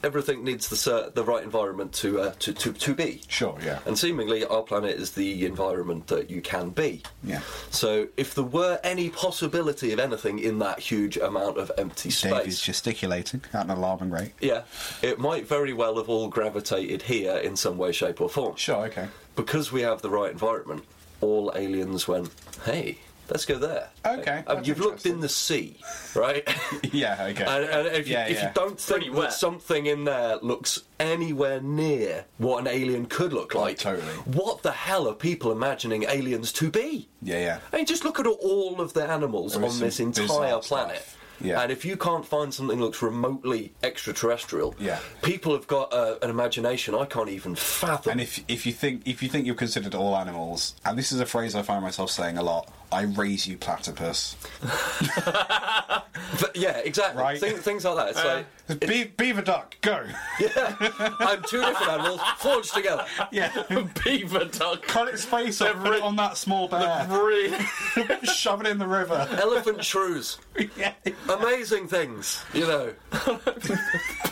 everything 0.03 0.45
needs 0.45 0.69
the 0.69 0.77
cer- 0.77 1.11
the 1.11 1.25
right 1.25 1.43
environment 1.43 1.93
to 1.95 2.21
uh, 2.21 2.33
to, 2.41 2.53
to 2.53 2.73
to 2.73 2.95
be. 2.95 3.23
Sure. 3.29 3.59
Yeah. 3.65 3.79
And 3.87 3.99
seemingly, 3.99 4.45
our 4.45 4.63
planet 4.63 4.97
is 4.97 5.13
the 5.13 5.47
environment 5.47 6.07
that 6.09 6.31
you 6.31 6.41
can 6.41 6.71
be. 6.71 7.03
Yeah. 7.23 7.41
So, 7.71 8.09
if 8.17 8.35
there 8.35 8.45
were 8.45 8.79
any 8.83 9.11
possibility 9.11 9.93
of 9.93 9.99
anything 9.99 10.39
in 10.39 10.59
that 10.61 10.79
huge 10.81 11.17
amount 11.17 11.59
of 11.59 11.71
empty 11.79 12.11
space, 12.11 12.33
Dave 12.33 12.47
is 12.47 12.61
gesticulating 12.61 13.43
at 13.53 13.65
an 13.65 13.71
alarming 13.71 14.11
rate. 14.11 14.33
yeah, 14.41 14.63
it 15.03 15.19
might 15.19 15.47
very 15.47 15.73
well 15.73 15.97
have 15.97 16.09
all 16.09 16.29
gravitated 16.29 17.03
here 17.03 17.37
in 17.37 17.57
some 17.57 17.79
way, 17.79 17.93
shape, 17.93 18.21
or 18.21 18.29
form. 18.29 18.57
Sure. 18.57 18.87
Okay. 18.87 19.09
Because 19.37 19.73
we 19.73 19.83
have 19.83 20.03
the 20.03 20.11
right 20.11 20.31
environment, 20.31 20.85
all 21.21 21.53
aliens 21.55 22.07
went, 22.07 22.31
hey, 22.65 22.99
Let's 23.33 23.47
go 23.47 23.57
there. 23.59 23.89
Okay, 24.05 24.45
Um, 24.47 24.61
you've 24.63 24.79
looked 24.79 25.07
in 25.07 25.21
the 25.21 25.29
sea, 25.29 25.79
right? 26.15 26.47
Yeah, 26.93 27.17
okay. 27.31 27.45
And, 27.49 27.65
and 27.65 27.87
if, 27.89 28.07
you, 28.07 28.13
Yeah, 28.13 28.27
if 28.27 28.37
yeah. 28.37 28.49
you 28.49 28.55
don't 28.55 28.79
Pretty 28.87 29.07
think 29.07 29.17
that 29.17 29.33
something 29.33 29.87
in 29.87 30.05
there 30.05 30.37
looks 30.43 30.81
anywhere 31.01 31.61
near 31.63 32.27
what 32.37 32.59
an 32.61 32.67
alien 32.67 33.07
could 33.07 33.33
look 33.33 33.55
like, 33.55 33.79
totally. 33.79 34.13
what 34.41 34.63
the 34.63 34.73
hell 34.73 35.09
are 35.09 35.15
people 35.15 35.51
imagining 35.51 36.05
aliens 36.05 36.53
to 36.53 36.71
be? 36.71 37.09
yeah, 37.23 37.39
yeah. 37.39 37.59
I 37.73 37.77
mean, 37.77 37.87
just 37.87 38.05
look 38.05 38.21
at 38.21 38.27
all 38.27 38.81
of 38.83 38.93
the 38.93 39.05
animals 39.11 39.55
There 39.55 39.65
on 39.65 39.79
this 39.81 39.99
entire 39.99 40.59
planet. 40.59 40.97
stuff. 40.99 41.19
Yeah. 41.41 41.61
And 41.61 41.73
if 41.73 41.85
you 41.85 41.97
can't 41.97 42.25
find 42.27 42.53
something 42.55 42.79
that 42.79 42.85
looks 42.85 43.03
remotely 43.03 43.73
extraterrestrial, 43.83 44.77
Yeah. 44.79 44.99
people 45.23 45.55
have 45.55 45.67
got 45.67 45.93
uh, 45.93 46.17
an 46.23 46.29
imagination 46.31 46.95
I 46.95 47.07
can't 47.07 47.31
even 47.31 47.55
fathom. 47.57 48.13
And 48.13 48.21
if 48.21 48.45
if 48.47 48.67
you 48.67 48.73
think 48.73 49.03
if 49.07 49.23
you 49.23 49.29
think 49.29 49.47
you're 49.47 49.57
considered 49.57 49.95
all 49.95 50.15
animals, 50.17 50.75
and 50.85 50.97
this 50.99 51.11
is 51.11 51.19
a 51.19 51.27
phrase 51.27 51.55
I 51.57 51.63
find 51.63 51.83
myself 51.83 52.11
saying 52.11 52.37
a 52.39 52.43
lot, 52.43 52.69
I 52.93 53.03
raise 53.03 53.47
you 53.47 53.57
platypus. 53.57 54.37
But 56.41 56.57
yeah, 56.57 56.79
exactly. 56.79 57.23
Right. 57.23 57.41
Thing- 57.41 57.57
things 57.57 57.85
like 57.85 57.97
that. 57.97 58.09
It's 58.11 58.25
like, 58.25 58.47
uh, 58.69 58.87
Be- 58.87 59.05
beaver 59.17 59.43
duck, 59.43 59.77
go. 59.81 60.05
Yeah, 60.41 60.77
I'm 61.21 61.43
two 61.43 61.61
different 61.61 61.89
animals 61.89 62.21
forged 62.39 62.75
together. 62.75 63.05
yeah. 63.31 63.51
Beaver 64.05 64.45
duck. 64.47 64.83
Cut 64.83 65.09
its 65.09 65.25
face 65.25 65.61
off, 65.61 65.77
put 65.83 65.87
it 65.89 65.91
re- 65.91 66.01
on 66.01 66.17
that 66.17 66.37
small 66.37 66.69
bear, 66.69 67.07
Really? 67.11 67.57
shove 68.25 68.61
it 68.61 68.67
in 68.67 68.79
the 68.79 68.87
river. 68.87 69.27
Elephant 69.41 69.85
shrews. 69.85 70.39
yeah. 70.77 70.93
Amazing 71.29 71.89
things, 71.89 72.45
you 72.53 72.67
know. 72.67 72.93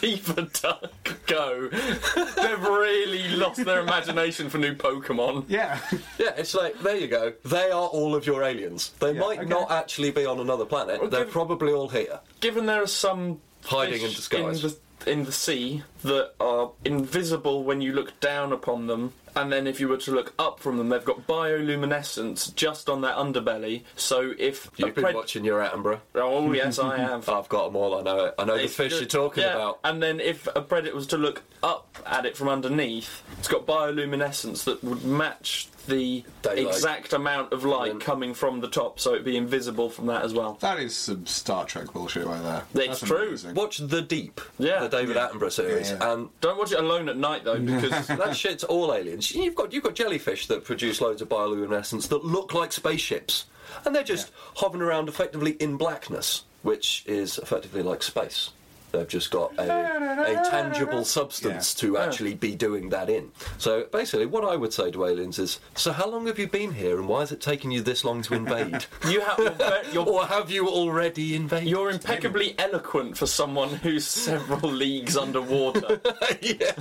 Beaver 0.01 0.43
duck 0.63 0.93
go. 1.27 1.69
They've 1.69 2.63
really 2.63 3.29
lost 3.37 3.65
their 3.65 3.81
imagination 3.81 4.49
for 4.49 4.59
new 4.59 4.75
Pokemon. 4.75 5.45
Yeah. 5.49 5.79
Yeah, 6.19 6.33
it's 6.37 6.55
like, 6.55 6.79
there 6.81 6.97
you 6.97 7.09
go. 7.09 7.33
They 7.45 7.71
are 7.71 7.87
all 7.89 8.15
of 8.15 8.27
your 8.27 8.43
aliens. 8.43 8.91
They 9.01 9.13
Yeah, 9.13 9.21
might 9.21 9.39
okay. 9.41 9.49
not 9.49 9.71
actually 9.71 10.11
be 10.11 10.25
on 10.27 10.41
another 10.41 10.65
planet. 10.65 11.01
Well, 11.01 11.11
They're 11.11 11.25
probably 11.25 11.73
all 11.73 11.80
here. 11.89 12.21
Given 12.41 12.67
there 12.67 12.83
are 12.83 12.87
some 12.87 13.41
Hiding 13.65 14.03
in 14.03 14.11
disguise. 14.11 14.65
in 14.65 14.71
the, 14.71 14.77
in 15.07 15.25
the 15.25 15.33
sea 15.33 15.83
that 16.03 16.33
are 16.41 16.71
invisible 16.85 17.65
when 17.65 17.81
you 17.81 17.93
look 17.93 18.19
down 18.21 18.53
upon 18.53 18.87
them, 18.87 19.13
and 19.37 19.53
then 19.53 19.67
if 19.67 19.79
you 19.81 19.89
were 19.89 19.97
to 19.99 20.11
look 20.13 20.35
up 20.39 20.59
from 20.61 20.77
them, 20.79 20.89
they've 20.89 21.05
got 21.05 21.27
bioluminescence 21.27 22.55
just 22.55 22.89
on 22.89 23.01
their 23.01 23.13
underbelly. 23.13 23.83
So 23.97 24.33
if 24.39 24.71
You've 24.77 24.95
been 24.95 25.15
watching 25.15 25.45
your 25.45 25.61
Attenborough. 25.61 26.01
oh 26.17 26.53
yes, 26.53 26.79
I 26.79 26.97
have. 26.99 27.29
I've 27.29 27.49
got 27.49 27.67
them 27.67 27.77
all, 27.77 27.99
I 27.99 28.03
know 28.03 28.25
it. 28.27 28.35
I 28.39 28.45
know 28.45 28.57
the 28.57 28.65
It's 28.65 28.75
fish 28.75 28.93
good. 28.93 29.01
you're 29.01 29.09
talking 29.09 29.43
Yeah, 29.45 29.55
about. 29.55 29.81
And 29.85 30.03
then 30.03 30.21
if 30.21 30.49
a 30.55 30.63
predator 30.63 30.95
was 30.95 31.07
to 31.09 31.17
look 31.19 31.43
up 31.63 31.99
at 32.07 32.27
it 32.27 32.37
from 32.37 32.49
underneath, 32.49 33.23
it's 33.39 33.49
got 33.49 33.67
bioluminescence 33.67 34.65
that 34.65 34.83
would 34.83 35.05
match 35.05 35.69
the 35.87 36.25
Daylight. 36.43 36.67
exact 36.75 37.13
amount 37.13 37.53
of 37.53 37.65
light 37.65 37.93
And- 37.93 38.01
coming 38.01 38.35
from 38.35 38.61
the 38.61 38.69
top, 38.69 39.01
so 39.01 39.13
it'd 39.13 39.25
be 39.25 39.37
invisible 39.37 39.91
from 39.91 40.07
that 40.07 40.23
as 40.25 40.33
well. 40.35 40.55
That 40.61 40.79
is 40.79 40.95
some 40.97 41.27
Star 41.27 41.65
Trek 41.65 41.93
bullshit 41.93 42.27
right 42.27 42.43
there. 42.43 42.63
It's 42.85 43.01
That's 43.01 43.11
true. 43.11 43.29
amazing. 43.29 43.55
Watch 43.55 43.79
The 43.79 44.03
Deep, 44.03 44.41
Yeah. 44.59 44.81
the 44.81 44.89
David 44.91 45.17
Yeah. 45.17 45.29
Attenborough 45.29 45.53
series, 45.53 45.91
Yeah, 45.91 45.97
yeah. 46.01 46.13
and 46.13 46.29
Don't 46.41 46.59
watch 46.59 46.73
it 46.73 46.79
alone 46.79 47.09
at 47.09 47.17
night 47.17 47.45
though, 47.45 47.59
because 47.59 48.07
that 48.09 48.37
shit's 48.37 48.65
all 48.65 48.93
aliens. 48.95 49.35
You've 49.35 49.55
got 49.55 49.73
you've 49.73 49.85
got 49.85 49.95
jellyfish 49.95 50.47
that 50.49 50.65
produce 50.65 51.01
loads 51.01 51.23
of 51.23 51.29
bioluminescence 51.29 52.09
that 52.09 52.25
look 52.25 52.55
like 52.55 52.73
spaceships, 52.73 53.47
and 53.85 53.95
they're 53.95 54.03
just 54.03 54.31
hovering 54.57 54.83
around 54.83 55.09
effectively 55.09 55.53
in 55.53 55.77
blackness, 55.77 56.45
which 56.63 57.05
is 57.07 57.39
effectively 57.39 57.83
like 57.83 58.03
space. 58.03 58.51
They've 58.93 59.09
just 59.09 59.31
got 59.31 59.53
a, 59.59 59.63
a 59.63 60.51
tangible 60.51 61.05
substance 61.05 61.75
to 61.75 61.99
actually 61.99 62.35
be 62.35 62.55
doing 62.55 62.89
that 62.91 63.09
in. 63.09 63.31
So 63.59 63.85
basically, 63.93 64.27
what 64.27 64.45
I 64.45 64.57
would 64.57 64.73
say 64.73 64.91
to 64.91 65.07
aliens 65.07 65.39
is: 65.39 65.61
So 65.75 65.93
how 65.93 66.09
long 66.09 66.27
have 66.27 66.39
you 66.39 66.47
been 66.49 66.73
here, 66.73 66.99
and 66.99 67.09
why 67.09 67.21
has 67.21 67.33
it 67.33 67.41
taken 67.41 67.71
you 67.71 67.81
this 67.81 68.05
long 68.05 68.23
to 68.23 68.35
invade? 68.35 68.87
you 69.09 69.21
have 69.21 69.39
you're, 69.93 70.05
you're, 70.05 70.09
or 70.09 70.27
have 70.27 70.51
you 70.51 70.69
already 70.69 71.35
invaded? 71.35 71.69
you're 71.69 71.91
impeccably 71.91 72.55
eloquent 72.59 73.17
for 73.17 73.27
someone 73.27 73.71
who's 73.77 74.07
several 74.07 74.71
leagues 74.71 75.17
underwater. 75.17 76.01
yeah. 76.41 76.73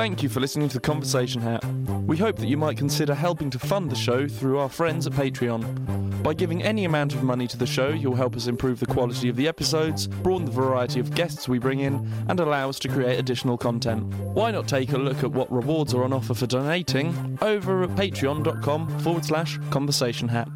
Thank 0.00 0.22
you 0.22 0.30
for 0.30 0.40
listening 0.40 0.66
to 0.68 0.74
the 0.76 0.80
Conversation 0.80 1.42
Hat. 1.42 1.62
We 2.06 2.16
hope 2.16 2.36
that 2.36 2.46
you 2.46 2.56
might 2.56 2.78
consider 2.78 3.14
helping 3.14 3.50
to 3.50 3.58
fund 3.58 3.90
the 3.90 3.94
show 3.94 4.26
through 4.26 4.58
our 4.58 4.70
friends 4.70 5.06
at 5.06 5.12
Patreon. 5.12 6.22
By 6.22 6.32
giving 6.32 6.62
any 6.62 6.86
amount 6.86 7.12
of 7.12 7.22
money 7.22 7.46
to 7.46 7.58
the 7.58 7.66
show, 7.66 7.90
you'll 7.90 8.14
help 8.14 8.34
us 8.34 8.46
improve 8.46 8.80
the 8.80 8.86
quality 8.86 9.28
of 9.28 9.36
the 9.36 9.46
episodes, 9.46 10.06
broaden 10.06 10.46
the 10.46 10.52
variety 10.52 11.00
of 11.00 11.14
guests 11.14 11.50
we 11.50 11.58
bring 11.58 11.80
in, 11.80 12.10
and 12.28 12.40
allow 12.40 12.70
us 12.70 12.78
to 12.78 12.88
create 12.88 13.18
additional 13.18 13.58
content. 13.58 14.02
Why 14.32 14.50
not 14.50 14.66
take 14.66 14.90
a 14.92 14.98
look 14.98 15.22
at 15.22 15.32
what 15.32 15.52
rewards 15.52 15.92
are 15.92 16.02
on 16.02 16.14
offer 16.14 16.32
for 16.32 16.46
donating 16.46 17.38
over 17.42 17.82
at 17.82 17.90
patreon.com 17.90 19.00
forward 19.00 19.26
slash 19.26 19.58
conversation 19.68 20.28
hat. 20.28 20.48